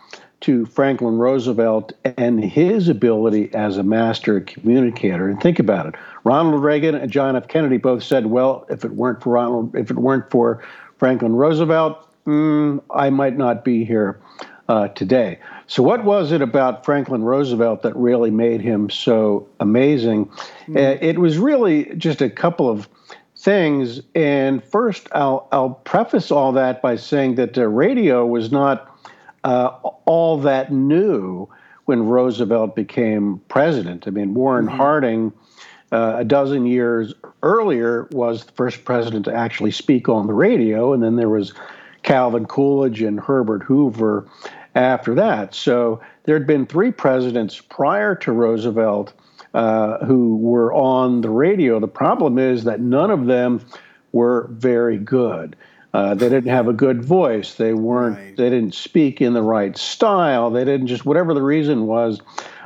to 0.41 0.67
Franklin 0.67 1.19
Roosevelt 1.19 1.93
and 2.05 2.45
his 2.45 2.89
ability 2.89 3.53
as 3.53 3.79
a 3.79 3.83
master 3.83 4.41
communicator. 4.41 5.29
And 5.29 5.41
think 5.41 5.59
about 5.59 5.87
it. 5.87 5.95
Ronald 6.27 6.61
Reagan 6.61 6.97
and 6.97 7.09
John 7.09 7.37
F. 7.37 7.47
Kennedy 7.47 7.77
both 7.77 8.03
said, 8.03 8.27
well, 8.27 8.67
if 8.69 8.85
it 8.85 8.91
weren't 8.95 9.23
for 9.23 9.35
Ronald, 9.35 9.77
if 9.77 9.93
it 9.93 9.97
weren't 9.97 10.29
for 10.29 10.61
Franklin 10.99 11.37
Roosevelt, 11.37 12.05
mm, 12.27 12.83
I 12.91 13.11
might 13.11 13.39
not 13.39 13.65
be 13.65 13.85
here 13.85 14.21
uh, 14.69 14.89
today. 14.89 15.39
So, 15.69 15.85
what 15.85 16.03
was 16.03 16.33
it 16.33 16.43
about 16.43 16.85
Franklin 16.85 17.23
Roosevelt 17.23 17.83
that 17.83 17.95
really 17.95 18.33
made 18.33 18.61
him 18.61 18.91
so 18.91 19.49
amazing? 19.61 20.27
Mm-hmm. 20.27 20.77
Uh, 20.77 20.81
it 21.01 21.21
was 21.21 21.39
really 21.39 21.95
just 21.95 22.21
a 22.21 22.29
couple 22.29 22.69
of 22.69 22.89
things. 23.37 24.01
And 24.17 24.65
first, 24.65 25.07
I'll, 25.13 25.47
I'll 25.53 25.71
preface 25.85 26.33
all 26.33 26.51
that 26.53 26.83
by 26.83 26.97
saying 26.97 27.37
that 27.37 27.55
the 27.55 27.69
radio 27.69 28.27
was 28.27 28.51
not 28.51 28.93
uh, 29.45 29.69
all 30.07 30.39
that 30.39 30.73
new 30.73 31.49
when 31.85 32.03
Roosevelt 32.03 32.75
became 32.75 33.41
president. 33.47 34.09
I 34.09 34.11
mean, 34.11 34.35
Warren 34.35 34.67
mm-hmm. 34.67 34.77
Harding, 34.77 35.33
uh, 35.93 36.17
a 36.19 36.25
dozen 36.25 36.67
years 36.67 37.15
earlier, 37.43 38.09
was 38.13 38.45
the 38.45 38.53
first 38.53 38.85
president 38.85 39.25
to 39.27 39.35
actually 39.35 39.71
speak 39.71 40.09
on 40.09 40.27
the 40.27 40.33
radio, 40.33 40.93
and 40.93 41.03
then 41.03 41.17
there 41.17 41.29
was 41.29 41.53
Calvin 42.03 42.47
Coolidge 42.47 43.03
and 43.03 43.21
Herbert 43.21 43.63
Hoover 43.63 44.27
after 44.75 45.15
that. 45.15 45.55
So 45.55 46.01
there 46.25 46.37
had 46.37 46.47
been 46.47 46.67
three 46.67 46.93
presidents 46.93 47.61
prior 47.61 48.15
to 48.17 48.33
Roosevelt 48.33 49.13
uh, 49.55 50.05
who 50.05 50.37
were 50.37 50.73
on 50.75 51.23
the 51.23 51.31
radio. 51.31 51.81
The 51.81 51.89
problem 51.89 52.39
is 52.39 52.65
that 52.65 52.81
none 52.81 53.11
of 53.11 53.27
them 53.27 53.65
were 54.13 54.49
very 54.51 54.99
good. 54.99 55.57
Uh, 55.95 56.15
they 56.15 56.29
didn't 56.29 56.51
have 56.51 56.69
a 56.69 56.75
good 56.75 57.03
voice. 57.03 57.55
They 57.55 57.73
weren't. 57.73 58.19
Right. 58.19 58.37
They 58.37 58.51
didn't 58.51 58.75
speak 58.75 59.23
in 59.23 59.33
the 59.33 59.43
right 59.43 59.77
style. 59.79 60.51
They 60.51 60.65
didn't 60.65 60.89
just 60.89 61.07
whatever 61.07 61.33
the 61.33 61.43
reason 61.43 61.87
was. 61.87 62.21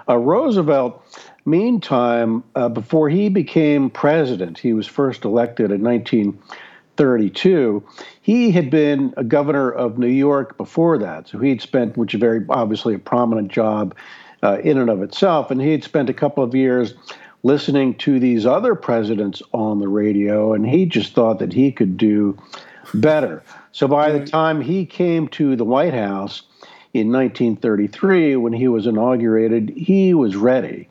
Uh, 0.08 0.16
Roosevelt, 0.16 1.04
meantime, 1.44 2.44
uh, 2.54 2.68
before 2.68 3.08
he 3.08 3.28
became 3.28 3.90
president, 3.90 4.58
he 4.58 4.72
was 4.72 4.86
first 4.86 5.24
elected 5.24 5.70
in 5.70 5.82
1932. 5.82 7.82
He 8.22 8.50
had 8.50 8.70
been 8.70 9.14
a 9.16 9.24
governor 9.24 9.70
of 9.70 9.98
New 9.98 10.08
York 10.08 10.56
before 10.56 10.98
that, 10.98 11.28
so 11.28 11.38
he'd 11.38 11.62
spent, 11.62 11.96
which 11.96 12.14
is 12.14 12.20
very 12.20 12.44
obviously 12.48 12.94
a 12.94 12.98
prominent 12.98 13.50
job 13.50 13.94
uh, 14.42 14.58
in 14.62 14.78
and 14.78 14.90
of 14.90 15.02
itself, 15.02 15.50
and 15.50 15.60
he 15.60 15.72
had 15.72 15.84
spent 15.84 16.10
a 16.10 16.14
couple 16.14 16.44
of 16.44 16.54
years 16.54 16.94
listening 17.42 17.94
to 17.94 18.20
these 18.20 18.44
other 18.44 18.74
presidents 18.74 19.42
on 19.52 19.80
the 19.80 19.88
radio, 19.88 20.52
and 20.52 20.66
he 20.66 20.84
just 20.84 21.14
thought 21.14 21.38
that 21.38 21.52
he 21.52 21.72
could 21.72 21.96
do 21.96 22.36
better. 22.94 23.42
So 23.72 23.88
by 23.88 24.12
the 24.12 24.26
time 24.26 24.60
he 24.60 24.84
came 24.84 25.28
to 25.28 25.56
the 25.56 25.64
White 25.64 25.94
House 25.94 26.42
in 26.92 27.12
1933, 27.12 28.36
when 28.36 28.52
he 28.52 28.68
was 28.68 28.86
inaugurated, 28.86 29.70
he 29.70 30.12
was 30.12 30.36
ready. 30.36 30.89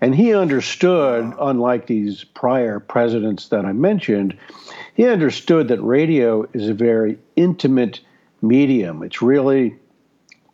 And 0.00 0.14
he 0.14 0.34
understood, 0.34 1.32
unlike 1.40 1.86
these 1.86 2.24
prior 2.24 2.80
presidents 2.80 3.48
that 3.48 3.64
I 3.64 3.72
mentioned, 3.72 4.36
he 4.94 5.06
understood 5.06 5.68
that 5.68 5.82
radio 5.82 6.46
is 6.52 6.68
a 6.68 6.74
very 6.74 7.18
intimate 7.34 8.00
medium. 8.42 9.02
It's 9.02 9.22
really 9.22 9.76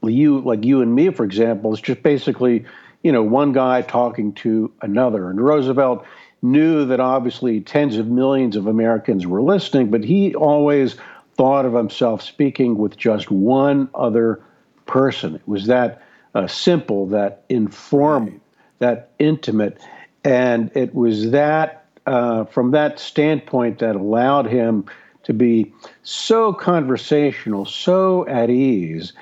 you, 0.03 0.41
like 0.41 0.65
you 0.65 0.81
and 0.83 0.95
me, 0.95 1.11
for 1.11 1.25
example, 1.25 1.73
it's 1.73 1.83
just 1.83 2.03
basically, 2.03 2.65
you 3.03 3.13
know, 3.13 3.23
one 3.23 3.53
guy 3.53 3.83
talking 3.83 4.33
to 4.35 4.73
another. 4.81 5.31
And 5.31 5.41
Roosevelt 5.41 6.05
knew 6.43 6.85
that 6.87 7.01
obviously 7.01 7.61
tens 7.61 7.97
of 7.97 8.09
millions 8.09 8.57
of 8.57 8.67
Americans 8.67 9.27
were 9.27 9.43
listening, 9.43 9.91
but 9.91 10.05
he 10.05 10.35
always 10.35 10.97
thought 11.35 11.65
of 11.65 11.73
himself 11.73 12.23
speaking 12.23 12.77
with 12.77 12.97
just 12.97 13.31
one 13.31 13.89
other 13.95 14.43
person. 14.87 15.37
It 15.37 15.47
was 15.47 15.67
that 15.67 16.03
uh, 16.35 16.47
simple, 16.47 17.07
that 17.09 17.45
informal, 17.49 18.35
that 18.83 19.11
intimate. 19.19 19.81
And 20.25 20.71
it 20.75 20.95
was 20.95 21.31
that, 21.31 21.87
uh, 22.07 22.45
from 22.45 22.73
that 22.73 22.99
standpoint, 22.99 23.79
that 23.79 23.97
allowed 23.97 24.47
him 24.47 24.85
to 25.23 25.33
be 25.33 25.73
so 26.03 26.53
conversational, 26.53 27.65
so 27.65 28.27
at 28.27 28.51
ease. 28.51 29.13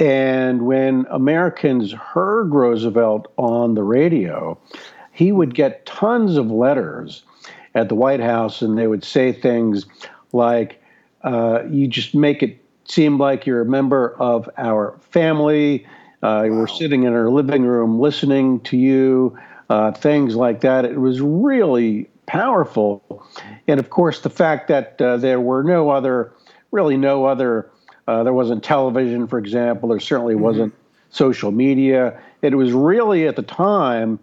And 0.00 0.62
when 0.62 1.06
Americans 1.10 1.92
heard 1.92 2.52
Roosevelt 2.52 3.32
on 3.36 3.74
the 3.74 3.84
radio, 3.84 4.58
he 5.12 5.30
would 5.30 5.54
get 5.54 5.86
tons 5.86 6.36
of 6.36 6.50
letters 6.50 7.22
at 7.76 7.88
the 7.88 7.94
White 7.94 8.20
House, 8.20 8.62
and 8.62 8.76
they 8.76 8.88
would 8.88 9.04
say 9.04 9.32
things 9.32 9.86
like, 10.32 10.82
uh, 11.22 11.60
"You 11.70 11.86
just 11.86 12.14
make 12.14 12.42
it 12.42 12.58
seem 12.86 13.18
like 13.18 13.46
you're 13.46 13.60
a 13.60 13.66
member 13.66 14.14
of 14.18 14.50
our 14.58 14.96
family. 15.00 15.86
Uh, 16.24 16.48
wow. 16.48 16.48
We're 16.48 16.66
sitting 16.66 17.04
in 17.04 17.12
our 17.12 17.30
living 17.30 17.64
room 17.64 18.00
listening 18.00 18.60
to 18.60 18.76
you." 18.76 19.38
Uh, 19.70 19.92
things 19.92 20.36
like 20.36 20.60
that. 20.60 20.84
It 20.84 21.00
was 21.00 21.20
really 21.20 22.08
powerful, 22.26 23.24
and 23.68 23.78
of 23.80 23.90
course, 23.90 24.20
the 24.20 24.30
fact 24.30 24.68
that 24.68 25.00
uh, 25.00 25.16
there 25.16 25.40
were 25.40 25.62
no 25.62 25.90
other, 25.90 26.32
really 26.70 26.96
no 26.96 27.24
other. 27.26 27.70
Uh, 28.06 28.22
there 28.22 28.34
wasn't 28.34 28.62
television, 28.62 29.26
for 29.26 29.38
example. 29.38 29.88
There 29.88 30.00
certainly 30.00 30.34
mm-hmm. 30.34 30.42
wasn't 30.42 30.74
social 31.10 31.52
media. 31.52 32.20
It 32.42 32.54
was 32.56 32.72
really 32.72 33.26
at 33.26 33.36
the 33.36 33.42
time 33.42 34.18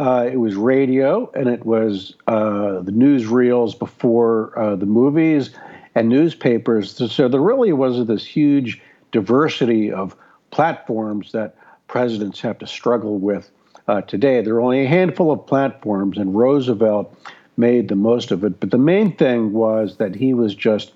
uh, 0.00 0.26
it 0.32 0.38
was 0.38 0.54
radio, 0.56 1.30
and 1.34 1.46
it 1.48 1.66
was 1.66 2.14
uh, 2.26 2.80
the 2.80 2.92
newsreels 2.92 3.78
before 3.78 4.58
uh, 4.58 4.74
the 4.74 4.86
movies 4.86 5.50
and 5.94 6.08
newspapers. 6.08 7.12
So 7.12 7.28
there 7.28 7.40
really 7.40 7.72
was 7.74 8.06
this 8.06 8.24
huge 8.24 8.80
diversity 9.12 9.92
of 9.92 10.16
platforms 10.60 11.32
that 11.32 11.54
presidents 11.86 12.38
have 12.38 12.58
to 12.58 12.66
struggle 12.66 13.16
with 13.16 13.50
uh, 13.88 14.02
today. 14.02 14.42
There 14.42 14.56
are 14.56 14.60
only 14.60 14.84
a 14.84 14.88
handful 14.88 15.32
of 15.32 15.46
platforms, 15.46 16.18
and 16.18 16.34
Roosevelt 16.34 17.18
made 17.56 17.88
the 17.88 17.94
most 17.94 18.30
of 18.30 18.44
it. 18.44 18.60
But 18.60 18.70
the 18.70 18.76
main 18.76 19.16
thing 19.16 19.54
was 19.54 19.96
that 19.96 20.14
he 20.14 20.34
was 20.34 20.54
just 20.54 20.92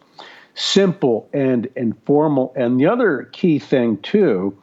simple 0.52 1.30
and 1.32 1.66
informal. 1.76 2.52
And 2.54 2.78
the 2.78 2.84
other 2.86 3.30
key 3.32 3.58
thing, 3.58 3.96
too, 4.02 4.54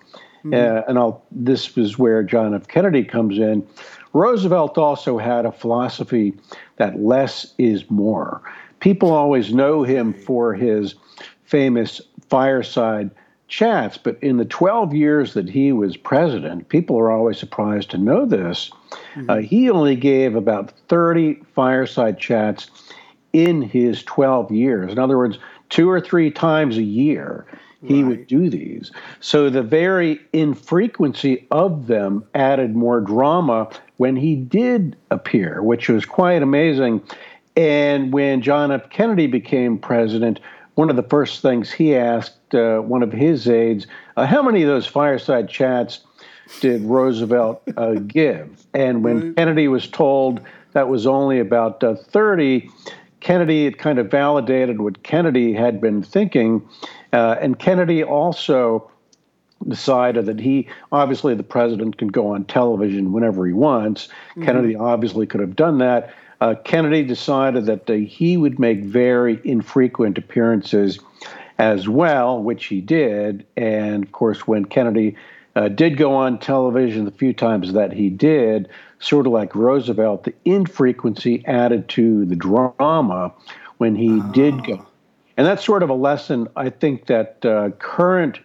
mm-hmm. 0.45 0.53
uh, 0.53 0.83
and 0.87 0.99
I'll, 0.99 1.25
this 1.31 1.75
is 1.75 1.97
where 1.97 2.21
John 2.21 2.53
F. 2.53 2.67
Kennedy 2.67 3.03
comes 3.03 3.39
in. 3.39 3.67
Roosevelt 4.13 4.77
also 4.77 5.17
had 5.17 5.47
a 5.47 5.51
philosophy 5.51 6.35
that 6.75 6.99
less 6.99 7.55
is 7.57 7.89
more. 7.89 8.43
People 8.81 9.09
always 9.09 9.51
know 9.51 9.81
him 9.81 10.13
for 10.13 10.53
his 10.53 10.93
famous 11.43 12.01
fireside 12.29 13.09
chats, 13.51 13.97
but 13.97 14.17
in 14.23 14.37
the 14.37 14.45
12 14.45 14.95
years 14.95 15.33
that 15.33 15.49
he 15.49 15.73
was 15.73 15.97
president, 15.97 16.69
people 16.69 16.97
are 16.97 17.11
always 17.11 17.37
surprised 17.37 17.91
to 17.91 17.97
know 17.97 18.25
this. 18.25 18.71
Mm-hmm. 19.13 19.29
Uh, 19.29 19.37
he 19.37 19.69
only 19.69 19.95
gave 19.95 20.35
about 20.35 20.71
30 20.87 21.35
fireside 21.53 22.17
chats 22.17 22.71
in 23.33 23.61
his 23.61 24.03
12 24.03 24.51
years. 24.51 24.91
In 24.91 24.99
other 24.99 25.17
words, 25.17 25.37
two 25.69 25.89
or 25.89 25.99
three 25.99 26.31
times 26.31 26.77
a 26.77 26.83
year 26.83 27.45
he 27.83 28.03
right. 28.03 28.09
would 28.09 28.27
do 28.27 28.49
these. 28.49 28.91
So 29.19 29.49
the 29.49 29.63
very 29.63 30.19
infrequency 30.33 31.45
of 31.51 31.87
them 31.87 32.23
added 32.35 32.75
more 32.75 33.01
drama 33.01 33.69
when 33.97 34.15
he 34.15 34.35
did 34.35 34.95
appear, 35.09 35.61
which 35.61 35.89
was 35.89 36.05
quite 36.05 36.41
amazing. 36.41 37.01
And 37.57 38.13
when 38.13 38.41
John 38.41 38.71
F. 38.71 38.89
Kennedy 38.91 39.27
became 39.27 39.77
president, 39.77 40.39
one 40.75 40.89
of 40.89 40.95
the 40.95 41.03
first 41.03 41.41
things 41.41 41.71
he 41.71 41.95
asked 41.95 42.55
uh, 42.55 42.79
one 42.79 43.03
of 43.03 43.11
his 43.11 43.47
aides, 43.47 43.87
uh, 44.17 44.25
how 44.25 44.41
many 44.41 44.61
of 44.63 44.67
those 44.67 44.87
fireside 44.87 45.49
chats 45.49 45.99
did 46.59 46.81
Roosevelt 46.81 47.61
uh, 47.77 47.93
give? 47.93 48.65
And 48.73 49.03
when 49.03 49.35
Kennedy 49.35 49.67
was 49.67 49.87
told 49.87 50.41
that 50.73 50.87
was 50.87 51.05
only 51.05 51.39
about 51.39 51.83
uh, 51.83 51.95
30, 51.95 52.69
Kennedy 53.19 53.65
had 53.65 53.77
kind 53.77 53.99
of 53.99 54.09
validated 54.09 54.81
what 54.81 55.03
Kennedy 55.03 55.53
had 55.53 55.79
been 55.79 56.01
thinking. 56.01 56.67
Uh, 57.13 57.35
and 57.39 57.59
Kennedy 57.59 58.03
also 58.03 58.89
decided 59.67 60.25
that 60.25 60.39
he 60.39 60.67
obviously 60.91 61.35
the 61.35 61.43
president 61.43 61.97
can 61.97 62.07
go 62.07 62.27
on 62.33 62.45
television 62.45 63.11
whenever 63.11 63.45
he 63.45 63.53
wants. 63.53 64.07
Mm-hmm. 64.07 64.45
Kennedy 64.45 64.75
obviously 64.75 65.27
could 65.27 65.41
have 65.41 65.55
done 65.55 65.77
that. 65.79 66.13
Uh, 66.41 66.55
Kennedy 66.55 67.03
decided 67.03 67.67
that 67.67 67.87
uh, 67.89 67.93
he 67.93 68.35
would 68.35 68.59
make 68.59 68.83
very 68.83 69.39
infrequent 69.45 70.17
appearances 70.17 70.99
as 71.59 71.87
well, 71.87 72.41
which 72.41 72.65
he 72.65 72.81
did. 72.81 73.45
And 73.55 74.03
of 74.03 74.11
course, 74.11 74.47
when 74.47 74.65
Kennedy 74.65 75.15
uh, 75.55 75.67
did 75.69 75.97
go 75.97 76.15
on 76.15 76.39
television 76.39 77.05
the 77.05 77.11
few 77.11 77.31
times 77.31 77.73
that 77.73 77.93
he 77.93 78.09
did, 78.09 78.67
sort 78.99 79.27
of 79.27 79.33
like 79.33 79.53
Roosevelt, 79.53 80.23
the 80.23 80.33
infrequency 80.43 81.45
added 81.45 81.87
to 81.89 82.25
the 82.25 82.35
drama 82.35 83.31
when 83.77 83.95
he 83.95 84.19
oh. 84.19 84.31
did 84.31 84.65
go. 84.65 84.85
And 85.37 85.45
that's 85.45 85.63
sort 85.63 85.83
of 85.83 85.89
a 85.89 85.95
lesson 85.95 86.47
I 86.55 86.69
think 86.71 87.05
that 87.05 87.45
uh, 87.45 87.69
current 87.77 88.39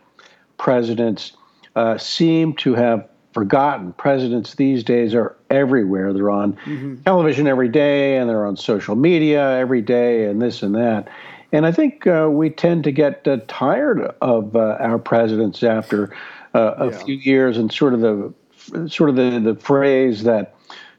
presidents 0.58 1.32
uh, 1.74 1.96
seem 1.96 2.54
to 2.56 2.74
have 2.74 3.08
forgotten. 3.37 3.93
Presidents 3.93 4.55
these 4.55 4.83
days 4.83 5.14
are 5.14 5.37
everywhere. 5.50 6.14
They're 6.14 6.31
on 6.31 6.55
mm-hmm. 6.55 7.02
television 7.02 7.47
every 7.47 7.69
day, 7.69 8.16
and 8.16 8.31
they're 8.31 8.47
on 8.47 8.57
social 8.57 8.97
media 8.97 9.59
every 9.59 9.83
day, 9.83 10.25
and 10.25 10.40
this 10.40 10.62
and 10.62 10.75
that. 10.75 11.07
And 11.52 11.66
I 11.66 11.71
think 11.71 12.07
uh, 12.07 12.31
we 12.33 12.49
tend 12.49 12.83
to 12.85 12.93
get 12.93 13.28
uh, 13.28 13.40
tired 13.47 14.00
of 14.23 14.57
uh, 14.57 14.78
our 14.81 14.99
presidents 14.99 15.62
after 15.62 16.16
uh, 16.55 16.76
a 16.78 16.87
yeah. 16.87 16.99
few 17.05 17.16
years, 17.16 17.59
and 17.59 17.71
sort 17.71 17.93
of 17.93 18.00
the 18.00 18.33
sort 18.88 19.11
of 19.11 19.16
the, 19.16 19.38
the 19.38 19.55
phrase 19.55 20.23
that 20.23 20.55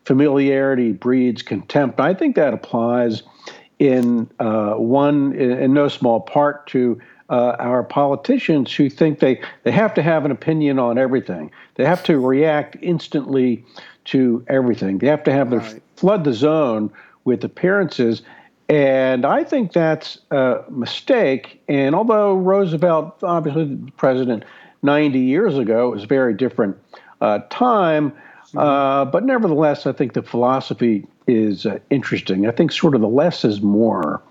familiarity 0.06 0.92
breeds 0.92 1.42
contempt. 1.42 2.00
I 2.00 2.14
think 2.14 2.36
that 2.36 2.54
applies 2.54 3.24
in 3.80 4.30
uh, 4.40 4.74
one, 4.76 5.34
in, 5.34 5.52
in, 5.54 5.74
no 5.74 5.88
small 5.88 6.22
part, 6.22 6.68
to 6.68 7.02
uh, 7.30 7.56
our 7.60 7.84
politicians 7.84 8.74
who 8.74 8.90
think 8.90 9.20
they, 9.20 9.42
they 9.64 9.72
have 9.72 9.94
to 9.96 10.02
have 10.02 10.26
an 10.26 10.32
opinion 10.32 10.80
on 10.80 10.98
everything. 10.98 11.52
They 11.76 11.86
have 11.86 12.04
to 12.04 12.20
react 12.20 12.78
instantly 12.82 13.66
to 14.06 14.44
everything. 14.48 15.00
They 15.00 15.08
have 15.08 15.24
to 15.26 15.32
have 15.32 15.52
right. 15.52 15.82
flood 15.96 16.24
the 16.24 16.34
zone 16.34 16.92
with 17.26 17.44
appearances. 17.44 18.22
And 18.70 19.26
I 19.26 19.44
think 19.44 19.74
that's 19.74 20.20
a 20.32 20.64
mistake. 20.70 21.62
And 21.68 21.96
although 21.96 22.36
Roosevelt, 22.36 23.22
obviously 23.24 23.66
the 23.66 23.92
president 23.98 24.44
90 24.84 25.20
years 25.20 25.58
ago, 25.58 25.90
it 25.90 25.96
was 25.96 26.04
a 26.04 26.08
very 26.08 26.34
different 26.34 26.78
uh, 27.22 27.40
time. 27.50 28.12
Mm-hmm. 28.12 28.58
Uh, 28.58 29.06
but 29.06 29.26
nevertheless, 29.26 29.86
I 29.86 29.92
think 29.92 30.14
the 30.14 30.22
philosophy 30.22 31.06
is 31.28 31.66
uh, 31.66 31.80
interesting. 31.90 32.48
I 32.48 32.52
think 32.52 32.72
sort 32.72 32.96
of 32.96 33.02
the 33.02 33.10
less 33.10 33.44
is 33.44 33.62
more 33.62 34.22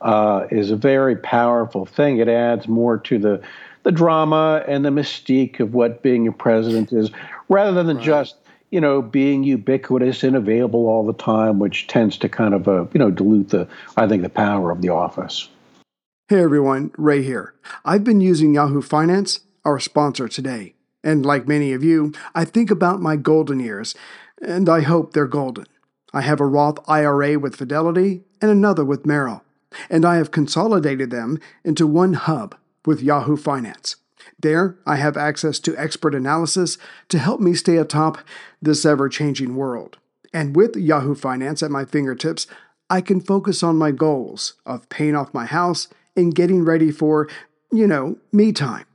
uh, 0.00 0.46
is 0.50 0.70
a 0.70 0.76
very 0.76 1.16
powerful 1.16 1.86
thing. 1.86 2.18
It 2.18 2.28
adds 2.28 2.68
more 2.68 2.98
to 2.98 3.18
the 3.18 3.42
the 3.82 3.92
drama 3.92 4.62
and 4.68 4.84
the 4.84 4.90
mystique 4.90 5.58
of 5.58 5.72
what 5.72 6.02
being 6.02 6.28
a 6.28 6.32
president 6.32 6.92
is, 6.92 7.10
rather 7.48 7.82
than 7.82 7.96
right. 7.96 8.04
just 8.04 8.36
you 8.70 8.80
know 8.80 9.02
being 9.02 9.42
ubiquitous 9.42 10.22
and 10.22 10.36
available 10.36 10.86
all 10.86 11.06
the 11.06 11.14
time, 11.14 11.58
which 11.58 11.86
tends 11.86 12.16
to 12.18 12.28
kind 12.28 12.54
of 12.54 12.68
uh, 12.68 12.86
you 12.92 12.98
know 12.98 13.10
dilute 13.10 13.50
the 13.50 13.68
I 13.96 14.06
think 14.06 14.22
the 14.22 14.28
power 14.28 14.70
of 14.70 14.82
the 14.82 14.90
office. 14.90 15.48
Hey 16.28 16.40
everyone, 16.40 16.92
Ray 16.96 17.22
here. 17.22 17.54
I've 17.84 18.04
been 18.04 18.20
using 18.20 18.54
Yahoo 18.54 18.82
Finance, 18.82 19.40
our 19.64 19.80
sponsor 19.80 20.28
today. 20.28 20.74
And 21.02 21.24
like 21.24 21.48
many 21.48 21.72
of 21.72 21.82
you, 21.82 22.12
I 22.34 22.44
think 22.44 22.70
about 22.70 23.00
my 23.00 23.16
golden 23.16 23.58
years, 23.58 23.94
and 24.40 24.68
I 24.68 24.82
hope 24.82 25.12
they're 25.12 25.26
golden. 25.26 25.66
I 26.12 26.20
have 26.22 26.40
a 26.40 26.46
Roth 26.46 26.78
IRA 26.88 27.38
with 27.38 27.56
Fidelity 27.56 28.22
and 28.40 28.50
another 28.50 28.84
with 28.84 29.06
Merrill, 29.06 29.42
and 29.88 30.04
I 30.04 30.16
have 30.16 30.30
consolidated 30.30 31.10
them 31.10 31.38
into 31.64 31.86
one 31.86 32.14
hub 32.14 32.56
with 32.84 33.02
Yahoo 33.02 33.36
Finance. 33.36 33.96
There, 34.38 34.76
I 34.86 34.96
have 34.96 35.16
access 35.16 35.58
to 35.60 35.76
expert 35.76 36.14
analysis 36.14 36.78
to 37.08 37.18
help 37.18 37.40
me 37.40 37.54
stay 37.54 37.76
atop 37.76 38.18
this 38.60 38.84
ever 38.84 39.08
changing 39.08 39.54
world. 39.54 39.98
And 40.32 40.56
with 40.56 40.76
Yahoo 40.76 41.14
Finance 41.14 41.62
at 41.62 41.70
my 41.70 41.84
fingertips, 41.84 42.46
I 42.88 43.00
can 43.00 43.20
focus 43.20 43.62
on 43.62 43.76
my 43.76 43.90
goals 43.90 44.54
of 44.66 44.88
paying 44.88 45.14
off 45.14 45.34
my 45.34 45.46
house 45.46 45.88
and 46.16 46.34
getting 46.34 46.64
ready 46.64 46.90
for, 46.90 47.28
you 47.70 47.86
know, 47.86 48.18
me 48.32 48.52
time. 48.52 48.86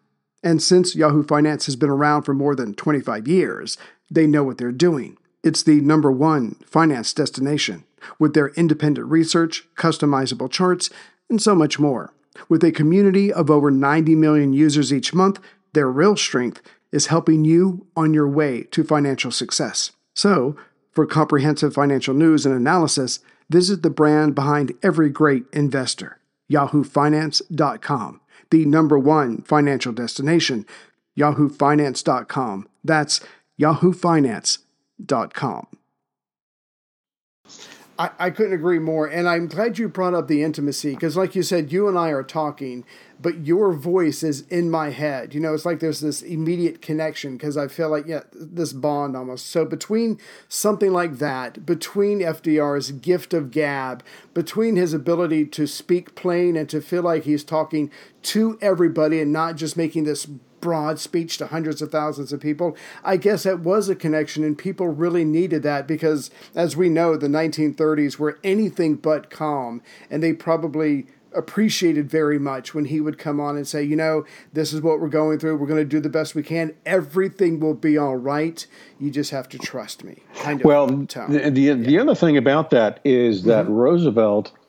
And 0.44 0.62
since 0.62 0.96
Yahoo 0.96 1.24
Finance 1.24 1.66
has 1.66 1.76
been 1.76 1.90
around 1.90 2.24
for 2.24 2.34
more 2.34 2.56
than 2.56 2.76
25 2.76 3.28
years, 3.28 3.78
they 4.12 4.28
know 4.28 4.44
what 4.44 4.58
they're 4.58 4.72
doing. 4.72 5.18
It's 5.46 5.64
the 5.64 5.80
number 5.80 6.12
one 6.12 6.56
finance 6.66 7.14
destination 7.14 7.86
with 8.20 8.34
their 8.34 8.50
independent 8.50 9.08
research, 9.08 9.66
customizable 9.76 10.52
charts, 10.52 10.90
and 11.30 11.42
so 11.42 11.56
much 11.56 11.80
more. 11.80 12.12
With 12.50 12.64
a 12.66 12.74
community 12.74 13.32
of 13.32 13.50
over 13.50 13.72
90 13.72 14.16
million 14.16 14.52
users 14.52 14.92
each 14.92 15.14
month, 15.14 15.40
their 15.74 15.90
real 15.90 16.18
strength 16.18 16.62
is 16.92 17.08
helping 17.08 17.46
you 17.46 17.88
on 17.96 18.14
your 18.14 18.28
way 18.28 18.64
to 18.72 18.84
financial 18.84 19.32
success. 19.32 19.94
So, 20.14 20.58
for 20.92 21.06
comprehensive 21.06 21.74
financial 21.74 22.14
news 22.14 22.46
and 22.46 22.54
analysis, 22.54 23.20
visit 23.50 23.84
the 23.84 23.90
brand 23.90 24.36
behind 24.36 24.74
every 24.84 25.10
great 25.10 25.46
investor, 25.54 26.20
yahoofinance.com 26.52 28.20
the 28.50 28.66
number 28.66 28.98
one 28.98 29.42
financial 29.42 29.92
destination, 29.92 30.66
yahoofinance.com. 31.18 32.68
That's 32.84 33.22
yahoofinance.com. 33.60 34.65
I, 37.98 38.10
I 38.20 38.30
couldn't 38.30 38.54
agree 38.54 38.80
more. 38.80 39.08
And 39.08 39.28
I'm 39.28 39.48
glad 39.48 39.78
you 39.78 39.88
brought 39.88 40.14
up 40.14 40.28
the 40.28 40.44
intimacy 40.44 40.92
because, 40.92 41.16
like 41.16 41.36
you 41.36 41.44
said, 41.44 41.72
you 41.72 41.88
and 41.88 41.98
I 41.98 42.10
are 42.10 42.24
talking, 42.24 42.84
but 43.22 43.46
your 43.46 43.72
voice 43.74 44.22
is 44.22 44.42
in 44.48 44.70
my 44.70 44.90
head. 44.90 45.34
You 45.34 45.40
know, 45.40 45.54
it's 45.54 45.66
like 45.66 45.80
there's 45.80 46.02
this 46.02 46.22
immediate 46.22 46.82
connection 46.82 47.38
because 47.38 47.56
I 47.56 47.68
feel 47.68 47.90
like, 47.90 48.06
yeah, 48.06 48.24
this 48.34 48.74
bond 48.74 49.16
almost. 49.16 49.46
So, 49.48 49.64
between 49.64 50.20
something 50.50 50.92
like 50.92 51.20
that, 51.20 51.66
between 51.66 52.20
FDR's 52.20 52.92
gift 52.92 53.34
of 53.34 53.52
gab, 53.52 54.04
between 54.34 54.76
his 54.76 54.94
ability 54.94 55.46
to 55.48 55.66
speak 55.66 56.16
plain 56.16 56.58
and 56.58 56.68
to 56.70 56.82
feel 56.82 57.04
like 57.04 57.24
he's 57.24 57.44
talking 57.44 57.90
to 58.24 58.58
everybody 58.62 59.22
and 59.22 59.32
not 59.32 59.56
just 59.56 59.78
making 59.78 60.04
this 60.04 60.28
broad 60.66 61.00
speech 61.00 61.38
to 61.38 61.46
hundreds 61.46 61.80
of 61.80 61.92
thousands 61.92 62.34
of 62.34 62.40
people. 62.40 62.76
I 63.04 63.18
guess 63.18 63.44
that 63.44 63.60
was 63.60 63.88
a 63.88 63.96
connection, 63.96 64.44
and 64.44 64.58
people 64.58 64.88
really 64.88 65.24
needed 65.24 65.62
that 65.62 65.88
because, 65.88 66.32
as 66.56 66.76
we 66.76 66.90
know, 66.90 67.16
the 67.16 67.28
1930s 67.28 68.18
were 68.18 68.40
anything 68.44 68.96
but 68.96 69.30
calm, 69.30 69.84
and 70.10 70.24
they 70.24 70.34
probably 70.34 71.06
appreciated 71.36 72.10
very 72.10 72.40
much 72.40 72.74
when 72.74 72.86
he 72.86 73.00
would 73.00 73.20
come 73.20 73.40
on 73.40 73.56
and 73.56 73.68
say, 73.68 73.84
you 73.84 73.96
know, 73.96 74.26
this 74.54 74.74
is 74.74 74.82
what 74.82 75.00
we're 75.00 75.08
going 75.08 75.38
through. 75.38 75.56
We're 75.58 75.68
going 75.68 75.84
to 75.84 75.86
do 75.86 76.00
the 76.00 76.10
best 76.10 76.34
we 76.34 76.42
can. 76.42 76.74
Everything 76.84 77.60
will 77.60 77.76
be 77.76 77.96
all 77.96 78.16
right. 78.16 78.66
You 79.00 79.12
just 79.12 79.30
have 79.30 79.48
to 79.50 79.60
trust 79.60 80.04
me. 80.04 80.24
Kind 80.38 80.62
of 80.62 80.66
well, 80.66 80.88
the, 80.88 81.52
the, 81.54 81.62
yeah. 81.62 81.74
the, 81.76 82.00
other 82.00 82.16
thing 82.16 82.38
about 82.38 82.72
that 82.72 83.02
is 83.04 83.44
that 83.44 83.66
mm-hmm. 83.66 83.74
Roosevelt– 83.74 84.52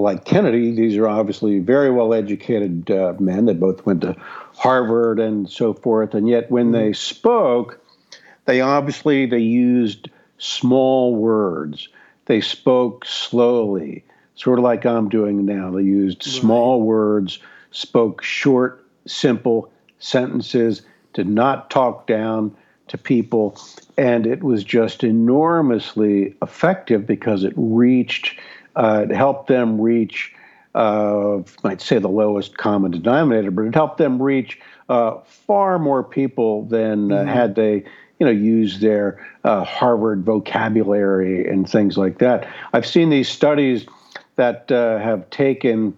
like 0.00 0.24
Kennedy, 0.24 0.72
these 0.72 0.96
are 0.96 1.08
obviously 1.08 1.60
very 1.60 1.90
well 1.90 2.12
educated 2.12 2.90
uh, 2.90 3.14
men 3.18 3.46
that 3.46 3.60
both 3.60 3.86
went 3.86 4.00
to 4.00 4.16
Harvard 4.56 5.20
and 5.20 5.48
so 5.48 5.72
forth. 5.72 6.14
And 6.14 6.28
yet, 6.28 6.50
when 6.50 6.72
they 6.72 6.92
spoke, 6.92 7.80
they 8.46 8.60
obviously 8.60 9.26
they 9.26 9.38
used 9.38 10.10
small 10.38 11.14
words. 11.14 11.88
They 12.26 12.40
spoke 12.40 13.04
slowly, 13.04 14.04
sort 14.34 14.58
of 14.58 14.64
like 14.64 14.84
I'm 14.84 15.08
doing 15.08 15.44
now. 15.44 15.70
They 15.70 15.82
used 15.82 16.22
small 16.22 16.80
right. 16.80 16.86
words, 16.86 17.38
spoke 17.70 18.22
short, 18.22 18.84
simple 19.06 19.70
sentences, 19.98 20.82
did 21.12 21.28
not 21.28 21.70
talk 21.70 22.06
down 22.06 22.56
to 22.88 22.98
people, 22.98 23.58
and 23.96 24.26
it 24.26 24.42
was 24.42 24.62
just 24.62 25.04
enormously 25.04 26.34
effective 26.42 27.06
because 27.06 27.44
it 27.44 27.54
reached 27.56 28.38
uh, 28.76 29.06
it 29.08 29.14
helped 29.14 29.48
them 29.48 29.80
reach, 29.80 30.34
uh, 30.74 31.38
might 31.62 31.80
say 31.80 31.98
the 31.98 32.08
lowest 32.08 32.56
common 32.56 32.90
denominator, 32.90 33.50
but 33.50 33.62
it 33.62 33.74
helped 33.74 33.98
them 33.98 34.20
reach 34.20 34.58
uh, 34.88 35.18
far 35.24 35.78
more 35.78 36.02
people 36.02 36.64
than 36.66 37.10
uh, 37.10 37.18
mm-hmm. 37.18 37.28
had 37.28 37.54
they, 37.54 37.84
you 38.18 38.26
know, 38.26 38.30
used 38.30 38.80
their 38.80 39.24
uh, 39.44 39.64
Harvard 39.64 40.24
vocabulary 40.24 41.48
and 41.48 41.68
things 41.68 41.96
like 41.96 42.18
that. 42.18 42.48
I've 42.72 42.86
seen 42.86 43.10
these 43.10 43.28
studies 43.28 43.86
that 44.36 44.70
uh, 44.70 44.98
have 44.98 45.28
taken 45.30 45.96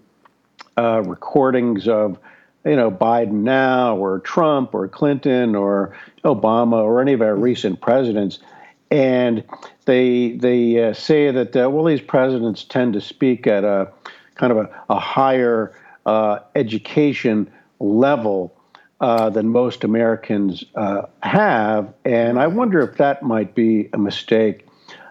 recordings 0.76 1.88
of 1.88 2.18
you 2.66 2.74
know, 2.74 2.90
Biden 2.90 3.44
now 3.44 3.96
or 3.96 4.18
Trump 4.18 4.74
or 4.74 4.88
Clinton 4.88 5.54
or 5.54 5.96
Obama 6.24 6.82
or 6.82 7.00
any 7.00 7.12
of 7.12 7.22
our 7.22 7.36
recent 7.36 7.80
presidents, 7.80 8.40
and 8.90 9.44
they 9.84 10.32
they 10.32 10.82
uh, 10.82 10.92
say 10.92 11.30
that 11.30 11.56
uh, 11.56 11.68
well 11.70 11.84
these 11.84 12.00
presidents 12.00 12.64
tend 12.64 12.92
to 12.92 13.00
speak 13.00 13.46
at 13.46 13.64
a 13.64 13.92
kind 14.34 14.52
of 14.52 14.58
a, 14.58 14.84
a 14.90 14.98
higher 14.98 15.74
uh, 16.04 16.38
education 16.54 17.50
level 17.80 18.52
uh, 19.00 19.28
than 19.28 19.48
most 19.48 19.84
Americans 19.84 20.64
uh, 20.74 21.02
have, 21.22 21.92
and 22.04 22.38
I 22.38 22.46
wonder 22.46 22.80
if 22.80 22.96
that 22.96 23.22
might 23.22 23.54
be 23.54 23.90
a 23.92 23.98
mistake 23.98 24.66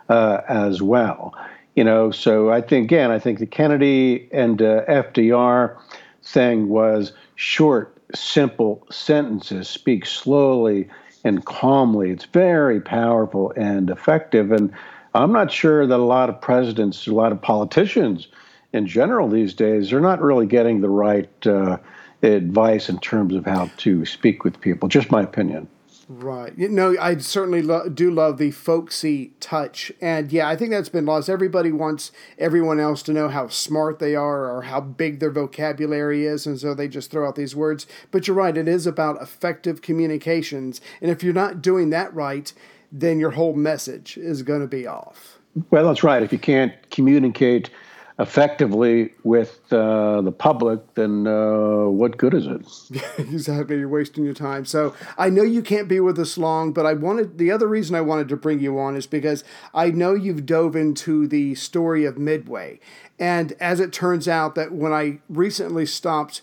uh, 0.09 0.41
as 0.47 0.81
well. 0.81 1.35
You 1.75 1.83
know, 1.83 2.09
so 2.09 2.51
I 2.51 2.61
think 2.61 2.85
again, 2.85 3.11
I 3.11 3.19
think 3.19 3.39
the 3.39 3.45
Kennedy 3.45 4.29
and 4.31 4.57
FDR 4.59 5.77
thing 6.23 6.69
was 6.69 7.11
short, 7.35 7.97
simple 8.15 8.87
sentences, 8.89 9.67
speak 9.67 10.05
slowly 10.05 10.87
and 11.25 11.43
calmly. 11.43 12.11
It's 12.11 12.25
very 12.25 12.79
powerful 12.79 13.51
and 13.57 13.89
effective. 13.89 14.51
And 14.51 14.71
I'm 15.13 15.33
not 15.33 15.51
sure 15.51 15.85
that 15.85 15.99
a 15.99 16.03
lot 16.03 16.29
of 16.29 16.39
presidents, 16.39 17.07
a 17.07 17.13
lot 17.13 17.33
of 17.33 17.41
politicians 17.41 18.27
in 18.71 18.87
general 18.87 19.27
these 19.27 19.53
days, 19.53 19.91
are 19.91 19.99
not 19.99 20.21
really 20.21 20.45
getting 20.45 20.79
the 20.79 20.89
right 20.89 21.47
uh, 21.47 21.77
advice 22.21 22.89
in 22.89 22.99
terms 22.99 23.33
of 23.33 23.45
how 23.45 23.69
to 23.77 24.05
speak 24.05 24.43
with 24.43 24.61
people. 24.61 24.87
Just 24.87 25.11
my 25.11 25.23
opinion. 25.23 25.67
Right. 26.07 26.55
Know, 26.57 26.95
I 26.99 27.17
certainly 27.17 27.63
lo- 27.63 27.89
do 27.89 28.11
love 28.11 28.37
the 28.37 28.51
folksy 28.51 29.33
touch. 29.39 29.91
And 29.99 30.31
yeah, 30.31 30.47
I 30.47 30.55
think 30.55 30.69
that's 30.69 30.89
been 30.89 31.05
lost. 31.05 31.29
Everybody 31.29 31.71
wants 31.71 32.11
everyone 32.37 32.79
else 32.79 33.01
to 33.03 33.13
know 33.13 33.27
how 33.27 33.47
smart 33.47 33.97
they 33.97 34.15
are 34.15 34.45
or 34.45 34.63
how 34.63 34.81
big 34.81 35.19
their 35.19 35.31
vocabulary 35.31 36.25
is. 36.25 36.45
And 36.45 36.59
so 36.59 36.75
they 36.75 36.87
just 36.87 37.09
throw 37.09 37.27
out 37.27 37.35
these 37.35 37.55
words. 37.55 37.87
But 38.11 38.27
you're 38.27 38.37
right, 38.37 38.55
it 38.55 38.67
is 38.67 38.85
about 38.85 39.21
effective 39.21 39.81
communications. 39.81 40.79
And 41.01 41.09
if 41.09 41.23
you're 41.23 41.33
not 41.33 41.63
doing 41.63 41.89
that 41.89 42.13
right, 42.13 42.53
then 42.91 43.19
your 43.19 43.31
whole 43.31 43.53
message 43.53 44.15
is 44.15 44.43
going 44.43 44.61
to 44.61 44.67
be 44.67 44.85
off. 44.85 45.39
Well, 45.71 45.87
that's 45.87 46.03
right. 46.03 46.21
If 46.21 46.31
you 46.31 46.39
can't 46.39 46.73
communicate 46.91 47.71
effectively 48.17 49.13
with 49.23 49.61
uh, 49.73 50.21
the 50.21 50.31
public, 50.31 50.93
then 50.93 51.27
uh, 51.27 51.85
what 51.85 52.17
good 52.17 52.33
is 52.33 52.47
it? 52.47 53.01
exactly, 53.17 53.77
you're 53.77 53.89
wasting 53.89 54.23
your 54.23 54.33
time. 54.33 54.65
So 54.65 54.95
I 55.17 55.29
know 55.29 55.43
you 55.43 55.61
can't 55.61 55.87
be 55.87 55.99
with 55.99 56.17
us 56.17 56.37
long, 56.37 56.71
but 56.71 56.85
I 56.85 56.93
wanted 56.93 57.37
the 57.37 57.51
other 57.51 57.67
reason 57.67 57.95
I 57.95 58.01
wanted 58.01 58.29
to 58.29 58.37
bring 58.37 58.59
you 58.59 58.79
on 58.79 58.95
is 58.95 59.05
because 59.05 59.43
I 59.73 59.91
know 59.91 60.13
you've 60.13 60.45
dove 60.45 60.75
into 60.75 61.27
the 61.27 61.55
story 61.55 62.05
of 62.05 62.17
Midway, 62.17 62.79
and 63.19 63.53
as 63.59 63.79
it 63.79 63.91
turns 63.91 64.27
out, 64.27 64.55
that 64.55 64.71
when 64.71 64.93
I 64.93 65.19
recently 65.27 65.85
stopped 65.85 66.41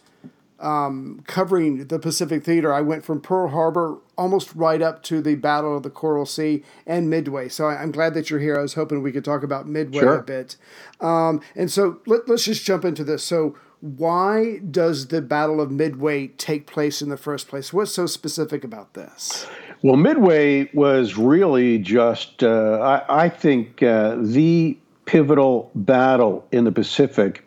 um, 0.60 1.24
covering 1.26 1.86
the 1.86 1.98
Pacific 1.98 2.44
Theater, 2.44 2.72
I 2.72 2.82
went 2.82 3.04
from 3.04 3.20
Pearl 3.20 3.48
Harbor 3.48 3.98
almost 4.22 4.54
right 4.54 4.80
up 4.80 5.02
to 5.02 5.20
the 5.20 5.34
Battle 5.34 5.76
of 5.76 5.82
the 5.82 5.90
Coral 5.90 6.24
Sea 6.24 6.62
and 6.86 7.10
Midway. 7.10 7.48
So 7.48 7.66
I, 7.66 7.82
am 7.82 7.90
glad 7.90 8.14
that 8.14 8.30
you're 8.30 8.38
here. 8.38 8.56
I 8.56 8.62
was 8.62 8.74
hoping 8.74 9.02
we 9.02 9.10
could 9.10 9.24
talk 9.24 9.42
about 9.42 9.66
Midway 9.66 10.00
sure. 10.00 10.18
a 10.18 10.22
bit. 10.22 10.56
Um, 11.00 11.40
and 11.56 11.70
so 11.70 12.00
let, 12.06 12.28
let's 12.28 12.44
just 12.44 12.64
jump 12.64 12.84
into 12.84 13.02
this. 13.02 13.24
So, 13.24 13.56
why 13.80 14.58
does 14.58 15.08
the 15.08 15.20
Battle 15.20 15.60
of 15.60 15.72
Midway 15.72 16.28
take 16.28 16.68
place 16.68 17.02
in 17.02 17.08
the 17.08 17.16
first 17.16 17.48
place? 17.48 17.72
What's 17.72 17.92
so 17.92 18.06
specific 18.06 18.62
about 18.62 18.94
this? 18.94 19.44
Well, 19.82 19.96
Midway 19.96 20.70
was 20.72 21.16
really 21.16 21.78
just, 21.78 22.44
uh, 22.44 23.02
I, 23.08 23.24
I, 23.24 23.28
think, 23.28 23.82
uh, 23.82 24.18
the 24.20 24.78
pivotal 25.04 25.72
battle 25.74 26.46
in 26.52 26.62
the 26.62 26.70
Pacific 26.70 27.44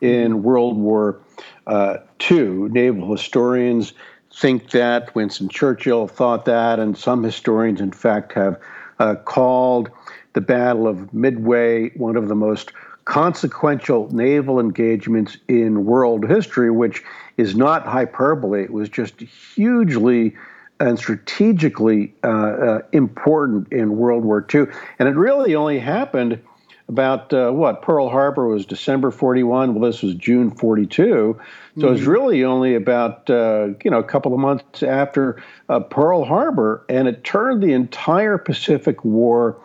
in 0.00 0.42
World 0.42 0.78
War 0.78 1.20
uh, 1.66 1.98
II. 2.30 2.70
Naval 2.70 3.12
historians 3.12 3.92
think 4.36 4.70
that, 4.70 5.14
Winston 5.14 5.48
Churchill 5.48 6.08
thought 6.08 6.44
that, 6.46 6.78
and 6.78 6.96
some 6.96 7.22
historians, 7.22 7.80
in 7.80 7.92
fact, 7.92 8.32
have 8.32 8.60
uh, 8.98 9.14
called 9.14 9.90
the 10.32 10.40
Battle 10.40 10.88
of 10.88 11.14
Midway 11.14 11.90
one 11.90 12.16
of 12.16 12.28
the 12.28 12.34
most 12.34 12.72
consequential 13.04 14.12
naval 14.12 14.58
engagements 14.58 15.36
in 15.48 15.84
world 15.84 16.28
history, 16.28 16.70
which 16.70 17.02
is 17.36 17.54
not 17.54 17.86
hyperbole. 17.86 18.64
It 18.64 18.72
was 18.72 18.88
just 18.88 19.20
hugely 19.20 20.34
and 20.80 20.98
strategically 20.98 22.12
uh, 22.24 22.28
uh, 22.28 22.78
important 22.92 23.72
in 23.72 23.96
World 23.96 24.24
War 24.24 24.44
II. 24.52 24.66
And 24.98 25.08
it 25.08 25.16
really 25.16 25.54
only 25.54 25.78
happened 25.78 26.40
about 26.88 27.32
uh, 27.32 27.50
what 27.50 27.82
Pearl 27.82 28.08
Harbor 28.08 28.46
was 28.46 28.66
December 28.66 29.10
41. 29.10 29.74
Well, 29.74 29.90
this 29.90 30.02
was 30.02 30.14
June 30.14 30.50
42. 30.50 31.04
So 31.04 31.80
mm-hmm. 31.80 31.94
it's 31.94 32.04
really 32.04 32.44
only 32.44 32.74
about 32.74 33.28
uh, 33.30 33.68
you 33.82 33.90
know 33.90 33.98
a 33.98 34.04
couple 34.04 34.34
of 34.34 34.38
months 34.38 34.82
after 34.82 35.42
uh, 35.68 35.80
Pearl 35.80 36.24
Harbor, 36.24 36.84
and 36.88 37.08
it 37.08 37.24
turned 37.24 37.62
the 37.62 37.72
entire 37.72 38.38
Pacific 38.38 39.04
War 39.04 39.60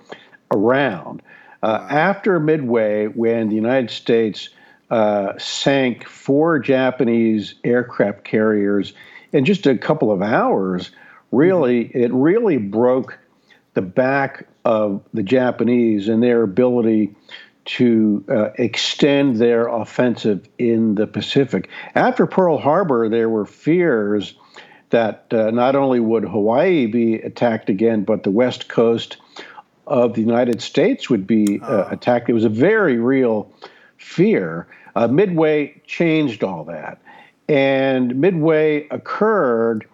around. 0.51 1.21
Uh, 1.62 1.86
after 1.89 2.39
Midway, 2.39 3.08
when 3.08 3.49
the 3.49 3.55
United 3.55 3.91
States 3.91 4.49
uh, 4.89 5.34
sank 5.38 6.08
four 6.08 6.58
Japanese 6.58 7.55
aircraft 7.63 8.23
carriers 8.23 8.93
in 9.34 9.45
just 9.45 9.67
a 9.67 9.77
couple 9.77 10.12
of 10.12 10.21
hours, 10.21 10.91
really, 11.32 11.86
mm-hmm. 11.86 11.99
it 11.99 12.13
really 12.13 12.58
broke 12.58 13.19
the 13.73 13.82
back 13.82 14.47
of 14.65 15.02
the 15.13 15.24
Japanese 15.24 16.08
and 16.08 16.22
their 16.22 16.43
ability 16.43 17.15
to 17.65 18.24
uh, 18.30 18.50
extend 18.56 19.38
their 19.38 19.67
offensive 19.67 20.48
in 20.58 20.95
the 20.95 21.06
Pacific. 21.06 21.69
After 21.93 22.26
Pearl 22.26 22.58
Harbor, 22.58 23.10
there 23.10 23.30
were 23.30 23.45
fears 23.45 24.34
that 24.89 25.26
uh, 25.32 25.52
not 25.52 25.76
only 25.76 26.00
would 26.00 26.24
Hawaii 26.24 26.88
be 26.88 27.15
attacked 27.15 27.69
again, 27.69 28.04
but 28.04 28.24
the 28.24 28.32
west 28.32 28.69
coast 28.69 29.17
of 29.86 30.13
the 30.13 30.22
United 30.22 30.62
States 30.62 31.10
would 31.10 31.28
be 31.28 31.60
uh, 31.62 31.67
oh. 31.67 31.88
attacked. 31.91 32.30
It 32.30 32.34
was 32.34 32.45
a 32.45 32.50
very 32.50 32.98
real 32.98 33.52
fear. 33.98 34.67
Uh, 34.95 35.08
Midway 35.08 35.80
changed 35.86 36.43
all 36.43 36.63
that. 36.65 37.00
And 37.48 38.15
Midway 38.15 38.88
occurred 38.89 39.86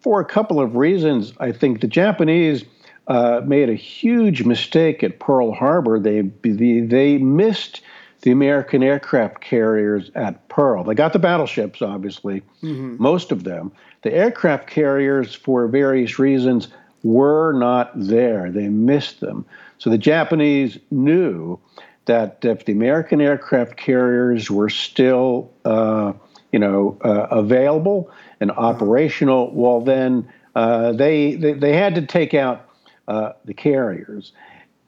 for 0.00 0.20
a 0.20 0.24
couple 0.24 0.60
of 0.60 0.76
reasons. 0.76 1.32
I 1.40 1.52
think 1.52 1.80
the 1.80 1.88
Japanese 1.88 2.64
uh, 3.08 3.40
made 3.44 3.70
a 3.70 3.74
huge 3.74 4.44
mistake 4.44 5.02
at 5.02 5.18
Pearl 5.18 5.52
Harbor. 5.52 5.98
They, 5.98 6.20
they, 6.42 6.80
they 6.80 7.18
missed 7.18 7.80
the 8.22 8.30
American 8.30 8.82
aircraft 8.82 9.40
carriers 9.40 10.10
at 10.14 10.48
Pearl. 10.48 10.84
They 10.84 10.94
got 10.94 11.12
the 11.12 11.18
battleships, 11.18 11.80
obviously, 11.80 12.42
mm-hmm. 12.62 12.96
most 12.98 13.32
of 13.32 13.44
them. 13.44 13.72
The 14.02 14.12
aircraft 14.12 14.68
carriers, 14.68 15.34
for 15.34 15.66
various 15.68 16.18
reasons, 16.18 16.68
were 17.02 17.52
not 17.52 17.92
there. 17.94 18.50
They 18.50 18.68
missed 18.68 19.20
them. 19.20 19.46
So 19.78 19.88
the 19.88 19.98
Japanese 19.98 20.78
knew 20.90 21.58
that 22.06 22.38
if 22.42 22.64
the 22.64 22.72
American 22.72 23.20
aircraft 23.20 23.76
carriers 23.76 24.50
were 24.50 24.68
still, 24.68 25.50
uh, 25.64 26.12
you 26.52 26.58
know, 26.58 26.98
uh, 27.02 27.28
available 27.30 28.10
and 28.40 28.50
operational, 28.50 29.54
well, 29.54 29.80
then 29.80 30.28
uh, 30.54 30.92
they, 30.92 31.36
they, 31.36 31.52
they 31.52 31.76
had 31.76 31.94
to 31.94 32.02
take 32.02 32.34
out 32.34 32.67
uh, 33.08 33.32
the 33.44 33.54
carriers. 33.54 34.32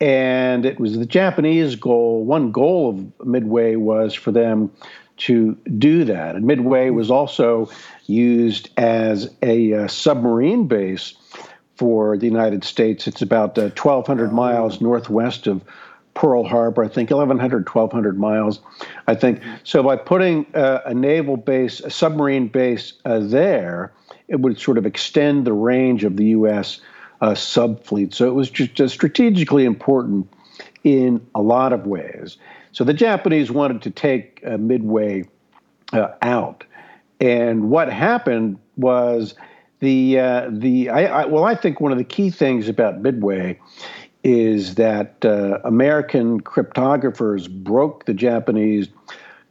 And 0.00 0.64
it 0.64 0.78
was 0.78 0.96
the 0.96 1.06
Japanese 1.06 1.74
goal. 1.74 2.24
One 2.24 2.52
goal 2.52 2.90
of 2.90 3.26
Midway 3.26 3.76
was 3.76 4.14
for 4.14 4.30
them 4.30 4.70
to 5.18 5.54
do 5.78 6.04
that. 6.04 6.36
And 6.36 6.46
Midway 6.46 6.90
was 6.90 7.10
also 7.10 7.68
used 8.06 8.70
as 8.78 9.34
a 9.42 9.74
uh, 9.74 9.88
submarine 9.88 10.66
base 10.68 11.14
for 11.76 12.16
the 12.16 12.26
United 12.26 12.64
States. 12.64 13.06
It's 13.06 13.20
about 13.20 13.58
uh, 13.58 13.70
1,200 13.70 14.32
miles 14.32 14.80
northwest 14.80 15.46
of 15.46 15.62
Pearl 16.14 16.44
Harbor, 16.44 16.84
I 16.84 16.88
think 16.88 17.10
1,100, 17.10 17.68
1,200 17.68 18.18
miles, 18.18 18.60
I 19.06 19.14
think. 19.14 19.42
So 19.64 19.82
by 19.82 19.96
putting 19.96 20.46
uh, 20.54 20.80
a 20.84 20.94
naval 20.94 21.36
base, 21.36 21.80
a 21.80 21.90
submarine 21.90 22.48
base 22.48 22.94
uh, 23.04 23.20
there, 23.20 23.92
it 24.28 24.40
would 24.40 24.58
sort 24.58 24.78
of 24.78 24.86
extend 24.86 25.46
the 25.46 25.52
range 25.52 26.04
of 26.04 26.16
the 26.16 26.26
U.S 26.26 26.80
uh, 27.20 27.30
subfleet. 27.32 28.14
So 28.14 28.26
it 28.26 28.34
was 28.34 28.50
just 28.50 28.94
strategically 28.94 29.64
important 29.64 30.28
in 30.84 31.26
a 31.34 31.42
lot 31.42 31.72
of 31.72 31.86
ways. 31.86 32.36
So 32.72 32.84
the 32.84 32.94
Japanese 32.94 33.50
wanted 33.50 33.82
to 33.82 33.90
take 33.90 34.42
uh, 34.46 34.56
Midway 34.56 35.28
uh, 35.92 36.08
out, 36.22 36.64
and 37.20 37.70
what 37.70 37.92
happened 37.92 38.58
was 38.76 39.34
the 39.80 40.18
uh, 40.18 40.48
the 40.50 40.88
I, 40.90 41.22
I, 41.22 41.24
well, 41.26 41.44
I 41.44 41.54
think 41.54 41.80
one 41.80 41.92
of 41.92 41.98
the 41.98 42.04
key 42.04 42.30
things 42.30 42.68
about 42.68 43.00
Midway 43.00 43.58
is 44.22 44.74
that 44.76 45.24
uh, 45.24 45.58
American 45.64 46.40
cryptographers 46.40 47.48
broke 47.48 48.04
the 48.04 48.14
Japanese 48.14 48.88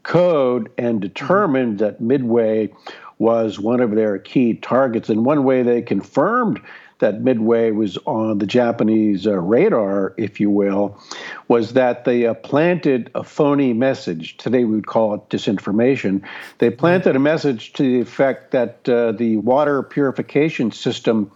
code 0.04 0.72
and 0.78 1.02
determined 1.02 1.80
that 1.80 2.00
Midway 2.00 2.72
was 3.18 3.60
one 3.60 3.82
of 3.82 3.92
their 3.92 4.18
key 4.20 4.54
targets. 4.56 5.10
And 5.10 5.26
one 5.26 5.44
way 5.44 5.64
they 5.64 5.82
confirmed 5.82 6.62
that 7.00 7.22
Midway 7.22 7.72
was 7.72 7.98
on 8.06 8.38
the 8.38 8.46
Japanese 8.46 9.26
uh, 9.26 9.38
radar, 9.40 10.14
if 10.18 10.40
you 10.40 10.50
will, 10.50 11.00
was 11.48 11.74
that 11.74 12.06
they 12.06 12.26
uh, 12.26 12.34
planted 12.34 13.10
a 13.16 13.24
phony 13.24 13.74
message. 13.74 14.38
Today 14.38 14.66
we 14.66 14.76
would 14.76 14.88
call 14.88 15.16
it 15.16 15.30
disinformation. 15.30 16.22
They 16.60 16.70
planted 16.70 17.16
a 17.16 17.20
message 17.20 17.74
to 17.74 17.84
the 17.84 18.02
effect 18.02 18.52
that 18.52 18.88
uh, 18.88 19.14
the 19.14 19.38
water 19.38 19.82
purification 19.82 20.72
system 20.72 21.32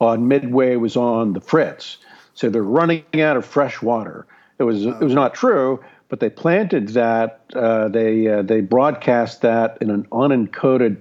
on 0.00 0.28
Midway 0.28 0.76
was 0.76 0.96
on 0.96 1.32
the 1.32 1.40
fritz. 1.40 1.98
So 2.34 2.50
they're 2.50 2.62
running 2.62 3.04
out 3.20 3.36
of 3.36 3.46
fresh 3.46 3.80
water. 3.80 4.26
It 4.58 4.64
was 4.64 4.84
it 4.84 5.00
was 5.00 5.14
not 5.14 5.34
true, 5.34 5.82
but 6.08 6.20
they 6.20 6.30
planted 6.30 6.88
that. 6.88 7.40
Uh, 7.54 7.88
they 7.88 8.28
uh, 8.28 8.42
they 8.42 8.60
broadcast 8.60 9.42
that 9.42 9.78
in 9.80 9.90
an 9.90 10.04
unencoded 10.12 10.98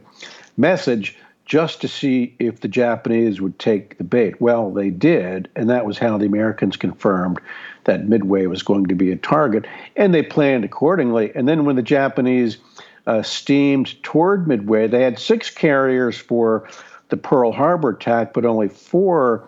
message 0.57 1.17
just 1.45 1.81
to 1.81 1.87
see 1.87 2.35
if 2.39 2.61
the 2.61 2.67
Japanese 2.67 3.39
would 3.39 3.57
take 3.59 3.97
the 3.97 4.03
bait. 4.03 4.41
Well, 4.41 4.71
they 4.71 4.89
did, 4.89 5.47
and 5.55 5.69
that 5.69 5.85
was 5.85 5.99
how 5.99 6.17
the 6.17 6.25
Americans 6.25 6.75
confirmed 6.75 7.39
that 7.83 8.07
Midway 8.07 8.47
was 8.47 8.63
going 8.63 8.87
to 8.87 8.95
be 8.95 9.11
a 9.11 9.15
target, 9.15 9.65
and 9.95 10.13
they 10.13 10.23
planned 10.23 10.65
accordingly. 10.65 11.31
And 11.35 11.47
then 11.47 11.65
when 11.65 11.75
the 11.75 11.83
Japanese 11.83 12.57
uh, 13.05 13.21
steamed 13.21 14.01
toward 14.01 14.47
Midway, 14.47 14.87
they 14.87 15.03
had 15.03 15.19
six 15.19 15.51
carriers 15.51 16.17
for 16.17 16.67
the 17.09 17.17
Pearl 17.17 17.51
Harbor 17.51 17.89
attack, 17.89 18.33
but 18.33 18.45
only 18.45 18.67
four 18.67 19.47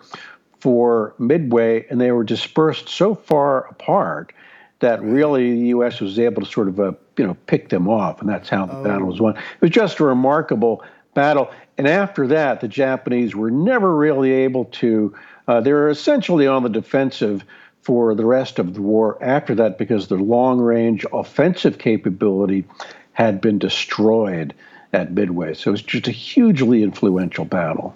for 0.60 1.16
Midway, 1.18 1.88
and 1.90 2.00
they 2.00 2.12
were 2.12 2.24
dispersed 2.24 2.90
so 2.90 3.16
far 3.16 3.68
apart 3.68 4.34
that 4.80 5.02
really 5.02 5.52
the 5.54 5.68
U.S. 5.70 6.00
was 6.00 6.20
able 6.20 6.44
to 6.44 6.52
sort 6.52 6.68
of, 6.68 6.80
uh, 6.80 6.92
you 7.18 7.26
know, 7.26 7.36
pick 7.48 7.70
them 7.70 7.88
off, 7.90 8.22
and 8.22 8.30
that's 8.30 8.50
how 8.50 8.68
the 8.68 8.78
oh. 8.78 8.84
battle 8.84 9.08
was 9.08 9.20
won. 9.20 9.36
It 9.36 9.62
was 9.62 9.72
just 9.72 10.00
a 10.00 10.04
remarkable 10.04 10.84
battle. 11.18 11.50
And 11.80 11.88
after 11.88 12.28
that, 12.28 12.62
the 12.62 12.68
Japanese 12.68 13.36
were 13.36 13.50
never 13.50 13.96
really 13.96 14.32
able 14.32 14.66
to, 14.66 15.16
uh, 15.48 15.62
they 15.62 15.74
were 15.74 15.90
essentially 15.90 16.46
on 16.46 16.62
the 16.62 16.70
defensive 16.70 17.44
for 17.82 18.14
the 18.14 18.24
rest 18.24 18.60
of 18.60 18.76
the 18.76 18.84
war 18.84 19.18
after 19.20 19.56
that 19.56 19.80
because 19.80 20.10
their 20.10 20.20
long 20.20 20.60
range 20.60 21.08
offensive 21.12 21.80
capability 21.80 22.66
had 23.14 23.42
been 23.42 23.58
destroyed 23.58 24.54
at 24.94 25.12
Midway. 25.12 25.56
So 25.56 25.72
it 25.72 25.72
was 25.72 25.82
just 25.82 26.08
a 26.08 26.12
hugely 26.12 26.84
influential 26.84 27.46
battle. 27.46 27.96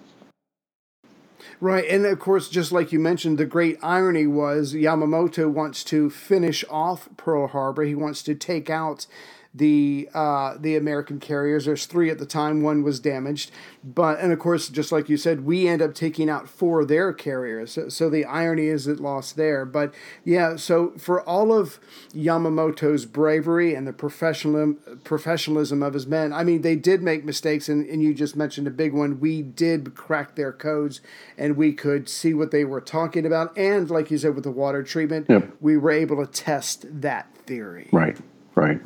Right, 1.59 1.87
and 1.87 2.07
of 2.07 2.17
course, 2.17 2.49
just 2.49 2.71
like 2.71 2.91
you 2.91 2.99
mentioned, 2.99 3.37
the 3.37 3.45
great 3.45 3.77
irony 3.83 4.25
was 4.25 4.73
Yamamoto 4.73 5.47
wants 5.47 5.83
to 5.83 6.09
finish 6.09 6.65
off 6.71 7.07
Pearl 7.17 7.45
Harbor. 7.45 7.83
He 7.83 7.93
wants 7.93 8.23
to 8.23 8.33
take 8.33 8.71
out 8.71 9.05
the 9.53 10.09
uh, 10.13 10.55
the 10.57 10.77
American 10.77 11.19
carriers. 11.19 11.65
There's 11.65 11.85
three 11.85 12.09
at 12.09 12.19
the 12.19 12.25
time. 12.25 12.61
One 12.61 12.83
was 12.83 12.99
damaged, 12.99 13.51
but 13.83 14.19
and 14.19 14.31
of 14.31 14.39
course, 14.39 14.69
just 14.69 14.91
like 14.91 15.09
you 15.09 15.17
said, 15.17 15.45
we 15.45 15.67
end 15.67 15.81
up 15.81 15.93
taking 15.93 16.29
out 16.29 16.47
four 16.47 16.81
of 16.81 16.87
their 16.87 17.11
carriers. 17.11 17.73
So, 17.73 17.89
so 17.89 18.09
the 18.09 18.23
irony 18.23 18.67
is 18.67 18.87
it 18.87 19.01
lost 19.01 19.35
there. 19.35 19.65
But 19.65 19.93
yeah, 20.23 20.55
so 20.55 20.91
for 20.97 21.21
all 21.21 21.51
of 21.51 21.79
Yamamoto's 22.13 23.05
bravery 23.05 23.75
and 23.75 23.85
the 23.85 23.93
professional 23.93 24.75
professionalism 25.03 25.83
of 25.83 25.95
his 25.95 26.07
men, 26.07 26.31
I 26.31 26.45
mean, 26.45 26.61
they 26.61 26.77
did 26.77 27.01
make 27.01 27.25
mistakes, 27.25 27.67
and, 27.67 27.85
and 27.89 28.01
you 28.01 28.13
just 28.13 28.37
mentioned 28.37 28.67
a 28.67 28.71
big 28.71 28.93
one. 28.93 29.19
We 29.19 29.41
did 29.41 29.95
crack 29.95 30.35
their 30.35 30.53
codes, 30.53 31.01
and 31.37 31.57
we 31.57 31.73
could 31.73 32.07
see 32.07 32.33
what 32.33 32.51
they 32.51 32.63
were 32.63 32.81
talking 32.81 33.25
about. 33.25 33.57
And 33.57 33.89
like 33.89 34.11
you 34.11 34.17
said, 34.17 34.33
with 34.33 34.45
the 34.45 34.51
water 34.51 34.81
treatment, 34.81 35.25
yep. 35.27 35.51
we 35.59 35.75
were 35.75 35.91
able 35.91 36.25
to 36.25 36.31
test 36.31 36.85
that 37.01 37.35
theory. 37.45 37.89
Right. 37.91 38.17
Right. 38.55 38.79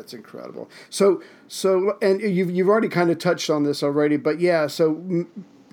That's 0.00 0.14
incredible. 0.14 0.70
So, 0.88 1.22
so, 1.46 1.98
and 2.00 2.22
you've 2.22 2.50
you've 2.50 2.70
already 2.70 2.88
kind 2.88 3.10
of 3.10 3.18
touched 3.18 3.50
on 3.50 3.64
this 3.64 3.82
already, 3.82 4.16
but 4.16 4.40
yeah. 4.40 4.66
So, 4.66 5.26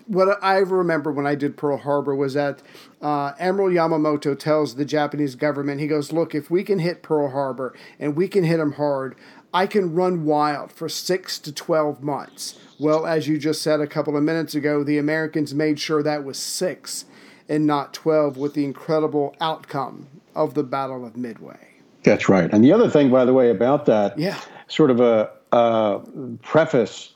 what 0.06 0.38
I 0.44 0.58
remember 0.58 1.14
when 1.14 1.26
I 1.26 1.36
did 1.36 1.56
Pearl 1.56 1.78
Harbor 1.78 2.14
was 2.14 2.34
that 2.34 2.62
uh, 3.02 3.32
Admiral 3.40 3.70
Yamamoto 3.70 4.38
tells 4.38 4.76
the 4.76 4.84
Japanese 4.84 5.36
government, 5.36 5.80
he 5.80 5.88
goes, 5.88 6.12
"Look, 6.12 6.36
if 6.36 6.52
we 6.52 6.62
can 6.66 6.80
hit 6.80 7.04
Pearl 7.04 7.30
Harbor 7.30 7.74
and 8.00 8.18
we 8.18 8.28
can 8.28 8.44
hit 8.44 8.58
them 8.58 8.74
hard, 8.74 9.16
I 9.54 9.66
can 9.66 9.96
run 9.96 10.26
wild 10.26 10.74
for 10.74 10.90
six 10.90 11.40
to 11.40 11.54
twelve 11.54 12.04
months." 12.04 12.60
Well, 12.78 13.06
as 13.06 13.30
you 13.30 13.38
just 13.38 13.62
said 13.62 13.80
a 13.80 13.88
couple 13.88 14.18
of 14.18 14.24
minutes 14.24 14.56
ago, 14.56 14.84
the 14.84 14.98
Americans 14.98 15.56
made 15.56 15.80
sure 15.80 16.04
that 16.04 16.26
was 16.26 16.38
six 16.38 17.06
and 17.48 17.66
not 17.66 17.94
twelve, 17.94 18.36
with 18.36 18.56
the 18.56 18.66
incredible 18.66 19.38
outcome 19.40 20.08
of 20.36 20.54
the 20.54 20.64
Battle 20.64 21.06
of 21.06 21.16
Midway. 21.16 21.67
That's 22.08 22.30
right. 22.30 22.52
And 22.52 22.64
the 22.64 22.72
other 22.74 22.90
thing, 22.90 23.10
by 23.10 23.26
the 23.26 23.34
way, 23.34 23.50
about 23.50 23.86
that, 23.86 24.18
yeah, 24.18 24.40
sort 24.68 24.92
of 24.92 25.00
a, 25.00 25.30
a 25.52 26.02
preface 26.42 27.14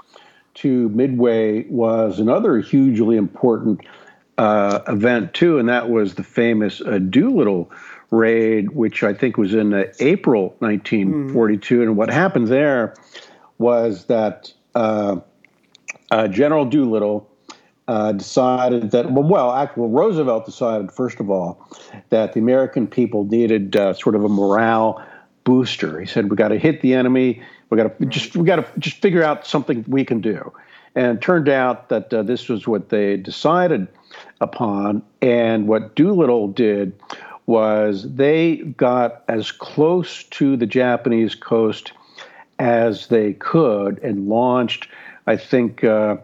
to 0.56 0.90
Midway 0.90 1.66
was 1.70 2.20
another 2.20 2.60
hugely 2.60 3.18
important 3.18 3.82
uh, 4.38 4.80
event 4.88 5.34
too, 5.34 5.60
and 5.60 5.70
that 5.70 5.90
was 5.90 6.16
the 6.16 6.24
famous 6.24 6.82
uh, 6.82 6.98
Doolittle 6.98 7.72
raid, 8.10 8.72
which 8.72 9.04
I 9.04 9.14
think 9.14 9.38
was 9.38 9.54
in 9.54 9.74
uh, 9.74 9.86
April 10.00 10.56
1942. 10.60 11.80
Mm. 11.80 11.84
And 11.84 11.98
what 11.98 12.10
happened 12.10 12.48
there 12.48 12.94
was 13.58 14.06
that 14.06 14.52
uh, 14.76 15.18
uh, 16.10 16.28
General 16.28 16.66
Doolittle 16.66 17.31
uh, 17.88 18.12
decided 18.14 18.92
that, 18.92 19.12
well, 19.12 19.24
well, 19.24 19.52
actually, 19.52 19.90
Roosevelt 19.90 20.46
decided, 20.46 20.92
first 20.92 21.20
of 21.20 21.30
all, 21.30 21.68
that 22.10 22.34
the 22.34 22.40
American 22.40 22.88
people 22.88 23.26
needed 23.26 23.76
uh, 23.76 23.94
sort 23.94 24.16
of 24.16 24.24
a 24.24 24.30
morale 24.30 25.04
booster. 25.44 26.00
He 26.00 26.06
said, 26.06 26.30
we 26.30 26.36
got 26.36 26.50
to 26.50 26.60
hit 26.60 26.82
the 26.82 26.94
enemy. 26.94 27.42
We 27.70 27.78
got 27.78 27.98
to 27.98 28.06
just, 28.06 28.36
we 28.36 28.46
got 28.46 28.58
to 28.58 28.80
just 28.80 29.02
figure 29.02 29.24
out 29.24 29.48
something 29.48 29.84
we 29.88 30.06
can 30.06 30.22
do. 30.22 30.54
And 30.96 31.18
it 31.18 31.22
turned 31.22 31.50
out 31.50 31.90
that 31.90 32.14
uh, 32.14 32.22
this 32.24 32.50
was 32.50 32.68
what 32.68 32.90
they 32.90 33.18
decided 33.18 33.88
upon. 34.42 35.02
And 35.22 35.68
what 35.68 35.96
Doolittle 35.96 36.50
did 36.50 36.94
was 37.46 38.14
they 38.14 38.58
got 38.58 39.24
as 39.28 39.52
close 39.52 40.24
to 40.26 40.56
the 40.56 40.66
Japanese 40.66 41.34
coast 41.34 41.94
as 42.60 43.08
they 43.08 43.34
could 43.34 44.00
and 44.04 44.28
launched, 44.28 44.88
I 45.26 45.38
think, 45.38 45.84
uh, 45.84 46.18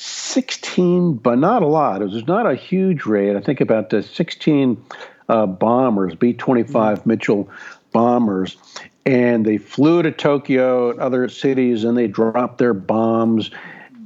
16, 0.00 1.14
but 1.14 1.38
not 1.38 1.62
a 1.62 1.66
lot. 1.66 2.00
It 2.00 2.06
was 2.06 2.26
not 2.26 2.50
a 2.50 2.54
huge 2.54 3.04
raid. 3.04 3.36
I 3.36 3.40
think 3.40 3.60
about 3.60 3.90
the 3.90 4.02
16 4.02 4.82
uh, 5.28 5.44
bombers, 5.44 6.14
B 6.14 6.32
25 6.32 7.00
mm-hmm. 7.00 7.08
Mitchell 7.08 7.50
bombers. 7.92 8.56
And 9.04 9.44
they 9.44 9.58
flew 9.58 10.02
to 10.02 10.10
Tokyo 10.10 10.90
and 10.90 11.00
other 11.00 11.28
cities 11.28 11.84
and 11.84 11.98
they 11.98 12.06
dropped 12.06 12.56
their 12.56 12.72
bombs. 12.72 13.50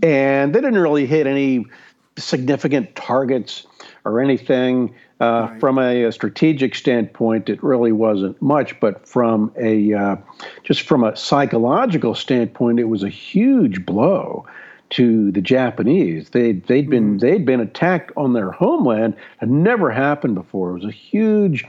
And 0.02 0.52
they 0.52 0.60
didn't 0.60 0.78
really 0.78 1.06
hit 1.06 1.28
any 1.28 1.64
significant 2.18 2.96
targets 2.96 3.64
or 4.04 4.20
anything. 4.20 4.96
Uh, 5.20 5.48
right. 5.48 5.60
From 5.60 5.78
a, 5.78 6.04
a, 6.04 6.12
strategic 6.12 6.74
standpoint, 6.74 7.48
it 7.48 7.62
really 7.62 7.92
wasn't 7.92 8.40
much, 8.42 8.78
but 8.80 9.06
from 9.06 9.52
a 9.56 9.92
uh, 9.92 10.16
just 10.64 10.82
from 10.82 11.04
a 11.04 11.16
psychological 11.16 12.16
standpoint, 12.16 12.80
it 12.80 12.88
was 12.88 13.04
a 13.04 13.08
huge 13.08 13.86
blow 13.86 14.44
to 14.94 15.32
the 15.32 15.40
Japanese. 15.40 16.30
They 16.30 16.52
they'd 16.52 16.88
been 16.88 17.16
mm. 17.16 17.20
they'd 17.20 17.44
been 17.44 17.60
attacked 17.60 18.12
on 18.16 18.32
their 18.32 18.52
homeland. 18.52 19.16
Had 19.38 19.50
never 19.50 19.90
happened 19.90 20.36
before. 20.36 20.70
It 20.70 20.74
was 20.74 20.84
a 20.84 20.90
huge 20.90 21.64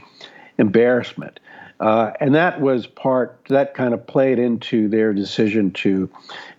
embarrassment. 0.58 1.40
Uh, 1.78 2.12
and 2.20 2.34
that 2.34 2.60
was 2.60 2.86
part 2.86 3.38
that 3.48 3.74
kind 3.74 3.92
of 3.92 4.06
played 4.06 4.38
into 4.38 4.88
their 4.88 5.12
decision 5.12 5.70
to 5.72 6.08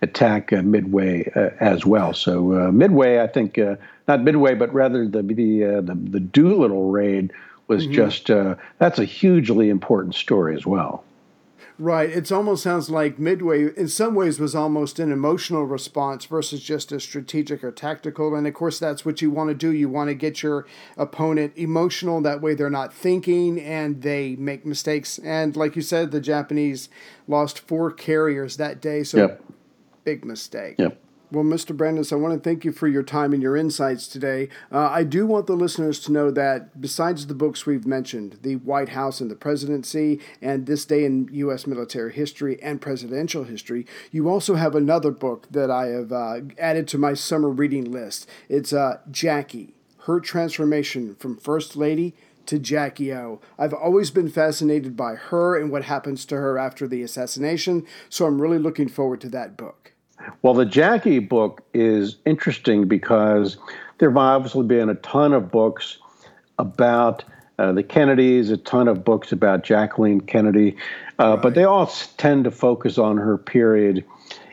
attack 0.00 0.52
uh, 0.52 0.62
Midway 0.62 1.28
uh, 1.34 1.50
as 1.58 1.84
well. 1.84 2.12
So 2.12 2.52
uh, 2.52 2.70
Midway, 2.70 3.18
I 3.18 3.26
think, 3.26 3.58
uh, 3.58 3.76
not 4.06 4.22
Midway, 4.22 4.54
but 4.54 4.72
rather 4.72 5.08
the 5.08 5.22
the 5.22 5.64
uh, 5.64 5.80
the, 5.80 5.94
the 5.94 6.20
Doolittle 6.20 6.90
raid 6.90 7.32
was 7.66 7.84
mm-hmm. 7.84 7.94
just 7.94 8.30
that's 8.78 8.98
a 8.98 9.04
hugely 9.04 9.70
important 9.70 10.14
story 10.14 10.54
as 10.54 10.66
well. 10.66 11.02
Right. 11.80 12.10
It 12.10 12.32
almost 12.32 12.64
sounds 12.64 12.90
like 12.90 13.20
Midway, 13.20 13.72
in 13.74 13.86
some 13.86 14.16
ways, 14.16 14.40
was 14.40 14.56
almost 14.56 14.98
an 14.98 15.12
emotional 15.12 15.64
response 15.64 16.24
versus 16.24 16.60
just 16.60 16.90
a 16.90 16.98
strategic 16.98 17.62
or 17.62 17.70
tactical. 17.70 18.34
And 18.34 18.48
of 18.48 18.54
course, 18.54 18.80
that's 18.80 19.04
what 19.04 19.22
you 19.22 19.30
want 19.30 19.50
to 19.50 19.54
do. 19.54 19.72
You 19.72 19.88
want 19.88 20.08
to 20.08 20.14
get 20.14 20.42
your 20.42 20.66
opponent 20.96 21.52
emotional. 21.54 22.20
That 22.20 22.42
way, 22.42 22.54
they're 22.54 22.68
not 22.68 22.92
thinking 22.92 23.60
and 23.60 24.02
they 24.02 24.34
make 24.34 24.66
mistakes. 24.66 25.18
And 25.20 25.54
like 25.56 25.76
you 25.76 25.82
said, 25.82 26.10
the 26.10 26.20
Japanese 26.20 26.88
lost 27.28 27.60
four 27.60 27.92
carriers 27.92 28.56
that 28.56 28.80
day. 28.80 29.04
So, 29.04 29.18
yep. 29.18 29.44
big 30.02 30.24
mistake. 30.24 30.76
Yep. 30.78 31.00
Well, 31.30 31.44
Mr. 31.44 31.76
Brandus, 31.76 32.10
I 32.10 32.16
want 32.16 32.32
to 32.32 32.40
thank 32.40 32.64
you 32.64 32.72
for 32.72 32.88
your 32.88 33.02
time 33.02 33.34
and 33.34 33.42
your 33.42 33.54
insights 33.54 34.08
today. 34.08 34.48
Uh, 34.72 34.88
I 34.88 35.04
do 35.04 35.26
want 35.26 35.46
the 35.46 35.56
listeners 35.56 36.00
to 36.00 36.12
know 36.12 36.30
that 36.30 36.80
besides 36.80 37.26
the 37.26 37.34
books 37.34 37.66
we've 37.66 37.86
mentioned, 37.86 38.38
The 38.40 38.56
White 38.56 38.90
House 38.90 39.20
and 39.20 39.30
the 39.30 39.36
Presidency, 39.36 40.20
and 40.40 40.64
This 40.64 40.86
Day 40.86 41.04
in 41.04 41.28
U.S. 41.32 41.66
Military 41.66 42.14
History 42.14 42.58
and 42.62 42.80
Presidential 42.80 43.44
History, 43.44 43.86
you 44.10 44.26
also 44.30 44.54
have 44.54 44.74
another 44.74 45.10
book 45.10 45.46
that 45.50 45.70
I 45.70 45.88
have 45.88 46.12
uh, 46.12 46.40
added 46.58 46.88
to 46.88 46.98
my 46.98 47.12
summer 47.12 47.50
reading 47.50 47.92
list. 47.92 48.26
It's 48.48 48.72
uh, 48.72 49.00
Jackie, 49.10 49.74
Her 50.06 50.20
Transformation 50.20 51.14
from 51.14 51.36
First 51.36 51.76
Lady 51.76 52.14
to 52.46 52.58
Jackie 52.58 53.12
O. 53.12 53.42
I've 53.58 53.74
always 53.74 54.10
been 54.10 54.30
fascinated 54.30 54.96
by 54.96 55.16
her 55.16 55.60
and 55.60 55.70
what 55.70 55.84
happens 55.84 56.24
to 56.24 56.36
her 56.36 56.56
after 56.56 56.88
the 56.88 57.02
assassination, 57.02 57.84
so 58.08 58.24
I'm 58.24 58.40
really 58.40 58.58
looking 58.58 58.88
forward 58.88 59.20
to 59.20 59.28
that 59.28 59.58
book. 59.58 59.92
Well, 60.42 60.54
the 60.54 60.66
Jackie 60.66 61.18
book 61.18 61.62
is 61.74 62.16
interesting 62.24 62.88
because 62.88 63.56
there 63.98 64.10
have 64.10 64.16
obviously 64.16 64.66
been 64.66 64.88
a 64.88 64.94
ton 64.96 65.32
of 65.32 65.50
books 65.50 65.98
about 66.58 67.24
uh, 67.58 67.72
the 67.72 67.82
Kennedys, 67.82 68.50
a 68.50 68.56
ton 68.56 68.88
of 68.88 69.04
books 69.04 69.32
about 69.32 69.64
Jacqueline 69.64 70.20
Kennedy, 70.20 70.76
uh, 71.18 71.30
right. 71.30 71.42
but 71.42 71.54
they 71.54 71.64
all 71.64 71.86
tend 72.16 72.44
to 72.44 72.50
focus 72.50 72.98
on 72.98 73.16
her 73.16 73.36
period 73.36 74.04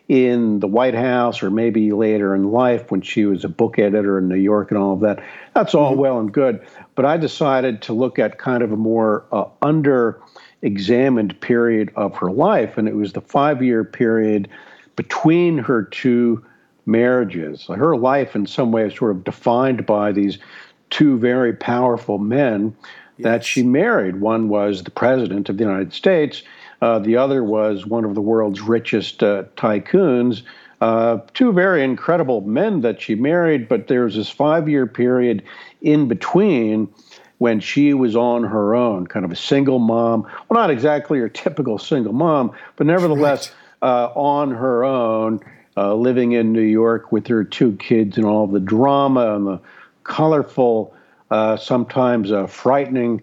in 0.08 0.60
the 0.60 0.67
White 0.67 0.93
House 0.93 1.41
or 1.41 1.49
maybe 1.49 1.91
later 1.91 2.36
in 2.36 2.51
life 2.51 2.91
when 2.91 3.01
she 3.01 3.25
was 3.25 3.43
a 3.43 3.49
book 3.49 3.80
editor 3.80 4.19
in 4.19 4.28
New 4.28 4.36
York 4.36 4.71
and 4.71 4.80
all 4.80 4.93
of 4.93 4.99
that. 5.01 5.23
That's 5.54 5.73
all 5.73 5.91
mm-hmm. 5.91 6.01
well 6.01 6.19
and 6.19 6.32
good. 6.32 6.65
But 6.95 7.06
I 7.06 7.17
decided 7.17 7.82
to 7.84 7.93
look 7.93 8.19
at 8.19 8.38
kind 8.38 8.63
of 8.63 8.71
a 8.71 8.78
more 8.78 9.25
uh, 9.32 9.45
under 9.62 10.21
examined 10.62 11.39
period 11.41 11.91
of 11.95 12.15
her 12.15 12.32
life, 12.32 12.78
and 12.78 12.88
it 12.88 12.95
was 12.95 13.13
the 13.13 13.21
five 13.21 13.63
year 13.63 13.84
period 13.84 14.47
between 14.95 15.58
her 15.58 15.84
two 15.84 16.43
marriages. 16.86 17.65
Her 17.65 17.97
life, 17.97 18.36
in 18.36 18.45
some 18.45 18.71
ways, 18.71 18.95
sort 18.95 19.12
of 19.12 19.23
defined 19.23 19.86
by 19.86 20.12
these 20.12 20.38
two 20.89 21.17
very 21.17 21.53
powerful 21.53 22.17
men 22.17 22.75
yes. 23.17 23.23
that 23.23 23.43
she 23.43 23.63
married. 23.63 24.21
One 24.21 24.49
was 24.49 24.84
the 24.84 24.91
president 24.91 25.49
of 25.49 25.58
the 25.58 25.63
United 25.63 25.93
States. 25.93 26.43
Uh, 26.81 26.99
the 26.99 27.17
other 27.17 27.43
was 27.43 27.86
one 27.86 28.05
of 28.05 28.15
the 28.15 28.21
world's 28.21 28.62
richest 28.62 29.23
uh, 29.23 29.43
tycoons. 29.58 30.43
Uh, 30.81 31.19
two 31.34 31.51
very 31.53 31.84
incredible 31.84 32.41
men 32.41 32.81
that 32.81 33.01
she 33.01 33.15
married, 33.15 33.67
but 33.67 33.88
there 33.88 34.03
was 34.03 34.15
this 34.15 34.29
five 34.29 34.69
year 34.69 34.86
period 34.86 35.41
in 35.81 36.08
between 36.08 36.88
when 37.38 37.60
she 37.60 37.93
was 37.93 38.15
on 38.15 38.43
her 38.43 38.75
own, 38.75 39.08
kind 39.08 39.25
of 39.25 39.31
a 39.31 39.36
single 39.36 39.79
mom. 39.79 40.21
Well, 40.21 40.60
not 40.60 40.69
exactly 40.69 41.17
your 41.17 41.29
typical 41.29 41.77
single 41.77 42.13
mom, 42.13 42.51
but 42.75 42.88
nevertheless. 42.88 43.49
Right 43.49 43.58
uh, 43.81 44.09
on 44.15 44.51
her 44.51 44.83
own, 44.83 45.39
uh, 45.77 45.93
living 45.93 46.31
in 46.31 46.53
New 46.53 46.61
York 46.61 47.11
with 47.11 47.27
her 47.27 47.43
two 47.43 47.75
kids 47.77 48.17
and 48.17 48.25
all 48.25 48.47
the 48.47 48.59
drama 48.59 49.35
and 49.35 49.47
the 49.47 49.59
colorful, 50.03 50.93
uh, 51.31 51.57
sometimes 51.57 52.31
uh, 52.31 52.47
frightening 52.47 53.21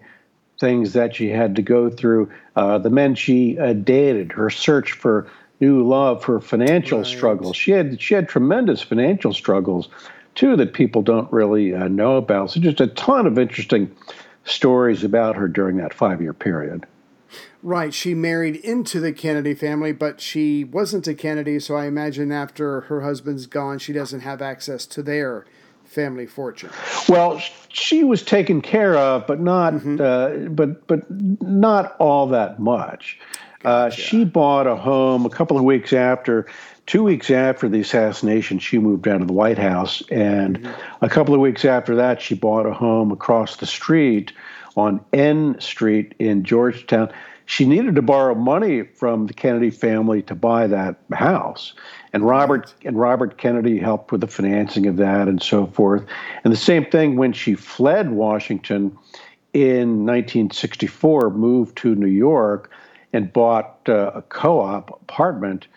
things 0.59 0.93
that 0.93 1.15
she 1.15 1.29
had 1.29 1.55
to 1.55 1.61
go 1.61 1.89
through. 1.89 2.31
Uh, 2.55 2.77
the 2.77 2.89
men 2.89 3.15
she 3.15 3.57
uh, 3.57 3.73
dated, 3.73 4.31
her 4.31 4.49
search 4.49 4.91
for 4.91 5.29
new 5.59 5.87
love, 5.87 6.23
her 6.25 6.39
financial 6.39 6.99
right. 6.99 7.07
struggles. 7.07 7.55
She 7.55 7.71
had 7.71 8.01
she 8.01 8.13
had 8.13 8.27
tremendous 8.27 8.81
financial 8.81 9.33
struggles 9.33 9.89
too 10.35 10.55
that 10.57 10.73
people 10.73 11.01
don't 11.01 11.31
really 11.31 11.73
uh, 11.73 11.87
know 11.87 12.17
about. 12.17 12.51
So 12.51 12.59
just 12.59 12.81
a 12.81 12.87
ton 12.87 13.27
of 13.27 13.37
interesting 13.37 13.95
stories 14.45 15.03
about 15.03 15.35
her 15.35 15.47
during 15.47 15.77
that 15.77 15.93
five 15.93 16.21
year 16.21 16.33
period. 16.33 16.85
Right. 17.61 17.93
She 17.93 18.13
married 18.13 18.57
into 18.57 18.99
the 18.99 19.13
Kennedy 19.13 19.53
family, 19.53 19.93
but 19.93 20.19
she 20.19 20.63
wasn't 20.63 21.07
a 21.07 21.13
Kennedy, 21.13 21.59
so 21.59 21.75
I 21.75 21.85
imagine 21.85 22.31
after 22.31 22.81
her 22.81 23.01
husband's 23.01 23.47
gone, 23.47 23.79
she 23.79 23.93
doesn't 23.93 24.19
have 24.21 24.41
access 24.41 24.85
to 24.87 25.01
their 25.01 25.45
family 25.85 26.25
fortune. 26.25 26.71
Well, 27.07 27.41
she 27.69 28.03
was 28.03 28.23
taken 28.23 28.61
care 28.61 28.97
of, 28.97 29.27
but 29.27 29.39
not, 29.39 29.73
mm-hmm. 29.73 30.01
uh, 30.01 30.49
but 30.49 30.87
but 30.87 31.09
not 31.09 31.95
all 31.99 32.27
that 32.27 32.59
much. 32.59 33.19
Uh, 33.63 33.89
gotcha. 33.89 34.01
Uh, 34.01 34.05
she 34.05 34.25
bought 34.25 34.67
a 34.67 34.75
home 34.75 35.25
a 35.25 35.29
couple 35.29 35.57
of 35.57 35.63
weeks 35.63 35.93
after, 35.93 36.47
two 36.85 37.03
weeks 37.03 37.31
after 37.31 37.69
the 37.69 37.79
assassination. 37.79 38.59
She 38.59 38.77
moved 38.77 39.07
out 39.07 39.19
to 39.19 39.25
the 39.25 39.33
White 39.33 39.57
House, 39.57 40.03
and 40.11 40.59
mm-hmm. 40.59 41.05
a 41.05 41.09
couple 41.09 41.33
of 41.33 41.39
weeks 41.39 41.63
after 41.63 41.95
that, 41.95 42.21
she 42.21 42.35
bought 42.35 42.65
a 42.65 42.73
home 42.73 43.11
across 43.11 43.57
the 43.57 43.65
street 43.65 44.33
on 44.75 45.03
N 45.13 45.55
Street 45.59 46.15
in 46.19 46.43
Georgetown 46.43 47.11
she 47.45 47.65
needed 47.65 47.95
to 47.95 48.01
borrow 48.01 48.35
money 48.35 48.83
from 48.83 49.27
the 49.27 49.33
Kennedy 49.33 49.69
family 49.69 50.21
to 50.23 50.35
buy 50.35 50.67
that 50.67 50.95
house. 51.11 51.73
And 52.13 52.25
Robert 52.25 52.73
and 52.85 52.97
Robert 52.97 53.37
Kennedy 53.37 53.79
helped 53.79 54.11
with 54.11 54.21
the 54.21 54.27
financing 54.27 54.85
of 54.85 54.97
that 54.97 55.27
and 55.27 55.41
so 55.41 55.67
forth. 55.67 56.05
And 56.43 56.53
the 56.53 56.57
same 56.57 56.85
thing 56.85 57.15
when 57.15 57.33
she 57.33 57.55
fled 57.55 58.11
Washington 58.11 58.97
in 59.53 60.05
1964, 60.05 61.29
moved 61.31 61.77
to 61.77 61.95
New 61.95 62.07
York 62.07 62.71
and 63.11 63.31
bought 63.31 63.77
uh, 63.87 64.11
a 64.15 64.21
co-op 64.23 64.89
apartment 64.89 65.67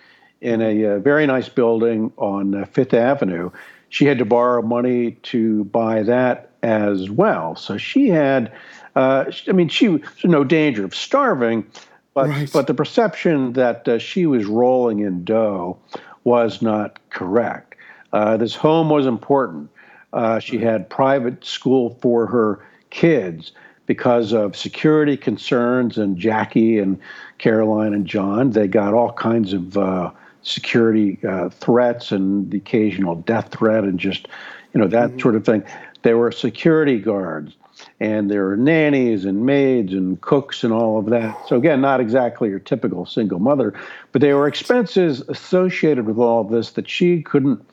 in 0.41 0.63
a, 0.63 0.83
a, 0.83 0.97
uh, 0.97 0.99
very 0.99 1.27
nice 1.27 1.49
building 1.49 2.13
on 2.17 2.55
uh, 2.55 2.65
Fifth 2.65 2.95
Avenue. 2.95 3.51
She 3.91 4.07
had 4.07 4.19
to 4.19 4.25
borrow 4.25 4.63
money 4.63 5.13
to 5.25 5.65
buy 5.65 6.03
that 6.05 6.53
as 6.63 7.11
well. 7.11 7.55
So 7.55 7.77
she 7.77 8.09
had 8.09 8.51
uh, 8.97 9.31
I 9.47 9.53
mean, 9.53 9.69
she 9.69 9.89
was 9.89 10.01
in 10.25 10.31
no 10.31 10.43
danger 10.43 10.85
of 10.85 10.95
starving, 10.95 11.67
but 12.15 12.29
right. 12.29 12.51
but 12.51 12.67
the 12.67 12.75
perception 12.75 13.53
that 13.53 13.87
uh, 13.87 13.99
she 13.99 14.25
was 14.25 14.47
rolling 14.47 15.01
in 15.01 15.23
dough 15.23 15.79
was 16.25 16.63
not 16.63 16.99
correct. 17.11 17.75
Uh, 18.13 18.39
this 18.39 18.55
home 18.55 18.89
was 18.89 19.07
important. 19.07 19.69
Uh, 20.15 20.39
she 20.39 20.57
had 20.57 20.89
private 20.89 21.45
school 21.45 21.99
for 22.01 22.27
her 22.27 22.67
kids 22.89 23.53
because 23.85 24.33
of 24.33 24.57
security 24.57 25.17
concerns, 25.17 25.99
and 25.99 26.17
Jackie 26.17 26.79
and 26.79 26.99
Caroline 27.37 27.93
and 27.93 28.07
John 28.07 28.51
they 28.53 28.67
got 28.67 28.95
all 28.95 29.13
kinds 29.13 29.53
of 29.53 29.77
uh, 29.77 30.11
security 30.41 31.19
uh, 31.29 31.51
threats 31.51 32.13
and 32.13 32.51
the 32.51 32.57
occasional 32.57 33.17
death 33.17 33.53
threat 33.53 33.85
and 33.85 34.01
just 34.01 34.27
you 34.73 34.81
know 34.81 34.87
that 34.89 35.11
mm-hmm. 35.11 35.21
sort 35.21 35.37
of 35.37 35.45
thing. 35.45 35.63
There 36.01 36.17
were 36.17 36.33
security 36.33 36.99
guards 36.99 37.57
and 38.01 38.31
there 38.31 38.49
are 38.49 38.57
nannies 38.57 39.25
and 39.25 39.45
maids 39.47 39.93
and 39.93 40.21
cooks 40.21 40.65
and 40.65 40.73
all 40.73 40.99
of 40.99 41.07
that. 41.07 41.37
So 41.49 41.57
again, 41.57 41.81
not 41.81 42.01
exactly 42.01 42.49
your 42.49 42.59
typical 42.59 43.07
single 43.07 43.39
mother, 43.39 43.75
but 44.13 44.21
there 44.21 44.37
were 44.37 44.49
expenses 44.49 45.21
associated 45.29 46.07
with 46.07 46.19
all 46.19 46.41
of 46.41 46.51
this 46.51 46.73
that 46.73 46.89
she 46.89 47.23
couldn't 47.23 47.65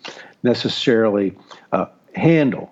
necessarily 0.43 1.35
uh, 1.71 1.85
handle. 2.15 2.71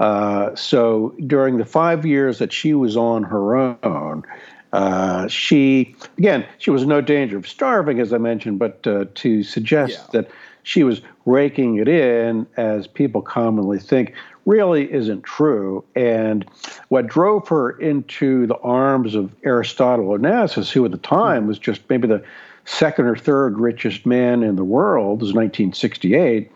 Uh, 0.00 0.54
so 0.56 1.14
during 1.26 1.58
the 1.58 1.64
five 1.64 2.04
years 2.04 2.38
that 2.38 2.52
she 2.52 2.74
was 2.74 2.96
on 2.96 3.22
her 3.22 3.56
own, 3.84 4.24
uh, 4.72 5.28
she 5.28 5.94
again 6.18 6.44
she 6.58 6.70
was 6.70 6.82
in 6.82 6.88
no 6.88 7.00
danger 7.00 7.36
of 7.36 7.46
starving, 7.46 8.00
as 8.00 8.12
I 8.12 8.18
mentioned, 8.18 8.58
but 8.58 8.84
uh, 8.86 9.04
to 9.14 9.42
suggest 9.42 9.98
yeah. 9.98 10.20
that 10.20 10.30
she 10.64 10.82
was 10.82 11.02
raking 11.26 11.76
it 11.76 11.88
in, 11.88 12.46
as 12.56 12.86
people 12.86 13.22
commonly 13.22 13.78
think, 13.78 14.14
really 14.44 14.92
isn't 14.92 15.22
true. 15.22 15.84
And 15.94 16.44
what 16.88 17.06
drove 17.06 17.48
her 17.48 17.70
into 17.70 18.46
the 18.46 18.56
arms 18.58 19.14
of 19.14 19.34
Aristotle 19.44 20.06
Onassis, 20.06 20.70
who 20.70 20.84
at 20.84 20.90
the 20.90 20.98
time 20.98 21.46
was 21.46 21.58
just 21.58 21.82
maybe 21.88 22.08
the 22.08 22.24
second 22.64 23.06
or 23.06 23.16
third 23.16 23.58
richest 23.58 24.06
man 24.06 24.42
in 24.42 24.56
the 24.56 24.64
world, 24.64 25.20
was 25.20 25.32
1968, 25.32 26.50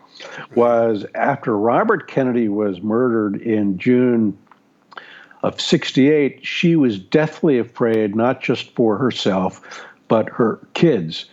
was 0.55 1.05
after 1.15 1.57
Robert 1.57 2.07
Kennedy 2.07 2.49
was 2.49 2.81
murdered 2.81 3.41
in 3.41 3.77
June 3.77 4.37
of 5.43 5.61
68, 5.61 6.45
she 6.45 6.75
was 6.75 6.97
deathly 6.97 7.59
afraid, 7.59 8.15
not 8.15 8.41
just 8.41 8.73
for 8.73 8.97
herself, 8.97 9.85
but 10.07 10.27
her 10.29 10.59
kids. 10.73 11.25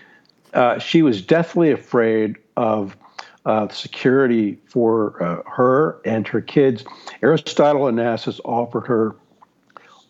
Uh, 0.52 0.78
she 0.78 1.02
was 1.02 1.22
deathly 1.22 1.70
afraid 1.70 2.36
of 2.56 2.96
security 3.70 4.58
for 4.66 5.22
uh, 5.22 5.42
her 5.50 6.00
and 6.04 6.26
her 6.26 6.40
kids. 6.40 6.84
Aristotle 7.22 7.82
Onassis 7.82 8.40
offered 8.44 8.86
her 8.86 9.16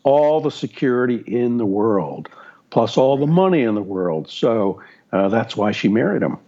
all 0.04 0.40
the 0.40 0.50
security 0.50 1.24
in 1.26 1.56
the 1.56 1.66
world, 1.66 2.28
plus 2.70 2.96
all 2.96 3.16
the 3.16 3.26
money 3.26 3.62
in 3.62 3.74
the 3.74 3.82
world. 3.82 4.28
So 4.28 4.82
uh, 5.12 5.28
that's 5.28 5.56
why 5.56 5.72
she 5.72 5.88
married 5.88 6.22
him. 6.22 6.38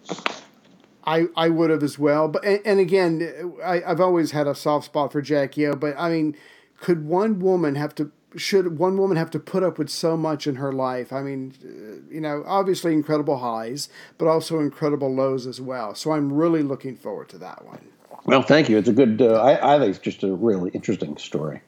I, 1.05 1.27
I 1.37 1.49
would 1.49 1.71
have 1.71 1.83
as 1.83 1.99
well. 1.99 2.29
But 2.29 2.45
and, 2.45 2.61
and 2.65 2.81
again, 2.81 3.55
I, 3.65 3.83
I've 3.85 4.01
always 4.01 4.33
had 4.33 4.47
a 4.47 4.55
soft 4.55 4.87
spot 4.87 5.13
for 5.13 5.23
Jackie 5.23 5.67
O. 5.67 5.75
But 5.75 5.95
I 5.99 6.11
mean, 6.11 6.37
could 6.81 7.07
one 7.07 7.39
woman 7.39 7.75
have 7.77 7.95
to 7.97 8.11
should 8.37 8.79
one 8.79 8.97
woman 8.99 9.17
have 9.17 9.31
to 9.31 9.39
put 9.39 9.63
up 9.63 9.79
with 9.79 9.89
so 9.89 10.17
much 10.17 10.47
in 10.47 10.57
her 10.57 10.73
life? 10.73 11.13
I 11.13 11.23
mean, 11.23 11.55
uh, 11.65 12.13
you 12.13 12.21
know, 12.21 12.43
obviously 12.47 12.93
incredible 12.93 13.39
highs, 13.39 13.89
but 14.19 14.27
also 14.29 14.61
incredible 14.61 15.15
lows 15.15 15.47
as 15.47 15.61
well. 15.61 15.95
So 15.95 16.13
I'm 16.13 16.33
really 16.33 16.63
looking 16.63 16.97
forward 16.97 17.29
to 17.31 17.39
that 17.39 17.65
one. 17.65 17.89
Well, 18.25 18.43
thank 18.43 18.69
you. 18.69 18.77
It's 18.79 18.89
a 18.89 18.93
good. 18.93 19.23
Uh, 19.23 19.41
I, 19.41 19.77
I 19.77 19.79
think 19.79 19.91
it's 19.91 20.05
just 20.05 20.23
a 20.23 20.35
really 20.35 20.71
interesting 20.71 21.17
story. 21.17 21.63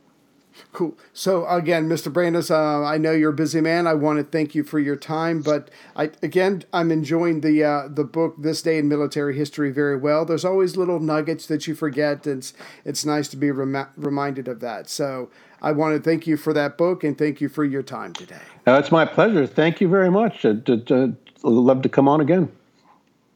Cool. 0.72 0.96
So 1.12 1.46
again, 1.46 1.88
Mr. 1.88 2.12
Brandus, 2.12 2.50
uh, 2.50 2.84
I 2.84 2.98
know 2.98 3.12
you're 3.12 3.30
a 3.30 3.34
busy 3.34 3.60
man. 3.60 3.86
I 3.86 3.94
want 3.94 4.18
to 4.18 4.24
thank 4.24 4.54
you 4.54 4.64
for 4.64 4.78
your 4.78 4.96
time, 4.96 5.40
but 5.40 5.70
I 5.96 6.10
again, 6.22 6.64
I'm 6.72 6.90
enjoying 6.90 7.40
the 7.40 7.64
uh, 7.64 7.88
the 7.88 8.04
book 8.04 8.34
"This 8.38 8.60
Day 8.62 8.78
in 8.78 8.88
Military 8.88 9.36
History" 9.36 9.70
very 9.70 9.96
well. 9.96 10.24
There's 10.24 10.44
always 10.44 10.76
little 10.76 11.00
nuggets 11.00 11.46
that 11.46 11.66
you 11.66 11.74
forget. 11.74 12.26
It's 12.26 12.54
it's 12.84 13.04
nice 13.04 13.28
to 13.28 13.36
be 13.36 13.50
rem- 13.50 13.88
reminded 13.96 14.48
of 14.48 14.60
that. 14.60 14.88
So 14.90 15.30
I 15.60 15.72
want 15.72 15.96
to 15.96 16.02
thank 16.02 16.26
you 16.26 16.36
for 16.36 16.52
that 16.52 16.78
book 16.78 17.04
and 17.04 17.16
thank 17.16 17.40
you 17.40 17.48
for 17.48 17.64
your 17.64 17.82
time 17.82 18.12
today. 18.12 18.40
Uh, 18.66 18.74
it's 18.74 18.92
my 18.92 19.04
pleasure. 19.04 19.46
Thank 19.46 19.80
you 19.80 19.88
very 19.88 20.10
much. 20.10 20.44
I'd, 20.44 20.68
I'd, 20.70 20.92
I'd 20.92 21.16
love 21.42 21.82
to 21.82 21.88
come 21.88 22.08
on 22.08 22.20
again. 22.20 22.50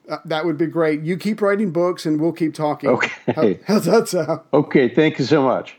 Uh, 0.08 0.18
that 0.24 0.44
would 0.44 0.58
be 0.58 0.66
great. 0.66 1.02
You 1.02 1.16
keep 1.16 1.40
writing 1.40 1.70
books 1.70 2.06
and 2.06 2.20
we'll 2.20 2.32
keep 2.32 2.54
talking. 2.54 2.90
Okay. 2.90 3.10
How, 3.34 3.54
how's 3.74 3.84
that 3.86 4.08
sound? 4.08 4.40
Okay. 4.52 4.88
Thank 4.88 5.18
you 5.18 5.24
so 5.24 5.42
much. 5.42 5.76